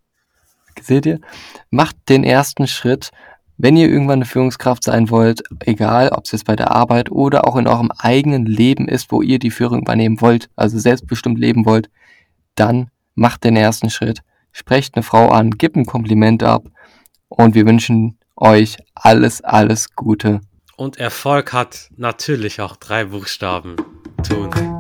Seht 0.83 1.07
ihr? 1.07 1.21
Macht 1.71 1.97
den 2.09 2.23
ersten 2.25 2.67
Schritt. 2.67 3.11
Wenn 3.59 3.79
ihr 3.79 3.89
irgendwann 3.89 4.19
eine 4.19 4.27
Führungskraft 4.27 4.85
sein 4.85 5.09
wollt, 5.09 5.43
egal 5.61 6.11
ob 6.11 6.27
es 6.27 6.33
jetzt 6.33 6.45
bei 6.45 6.57
der 6.57 6.73
Arbeit 6.73 7.11
oder 7.11 7.49
auch 7.49 7.57
in 7.57 7.67
eurem 7.67 7.91
eigenen 7.97 8.45
Leben 8.45 8.87
ist, 8.87 9.11
wo 9.11 9.23
ihr 9.23 9.39
die 9.39 9.51
Führung 9.51 9.81
übernehmen 9.81 10.21
wollt, 10.21 10.51
also 10.57 10.79
selbstbestimmt 10.79 11.39
leben 11.39 11.65
wollt, 11.65 11.89
dann 12.55 12.91
macht 13.15 13.45
den 13.45 13.57
ersten 13.57 13.89
Schritt. 13.89 14.21
Sprecht 14.53 14.95
eine 14.95 15.03
Frau 15.03 15.31
an, 15.31 15.53
gebt 15.53 15.77
ein 15.77 15.87
Kompliment 15.87 16.43
ab 16.43 16.65
und 17.29 17.55
wir 17.55 17.65
wünschen 17.65 18.19
euch 18.37 18.77
alles, 18.95 19.41
alles 19.43 19.95
Gute. 19.95 20.43
Und 20.77 20.99
Erfolg 20.99 21.53
hat 21.55 21.91
natürlich 21.97 22.61
auch 22.61 22.77
drei 22.77 23.07
Buchstaben. 23.07 23.77
Tun. 24.29 24.76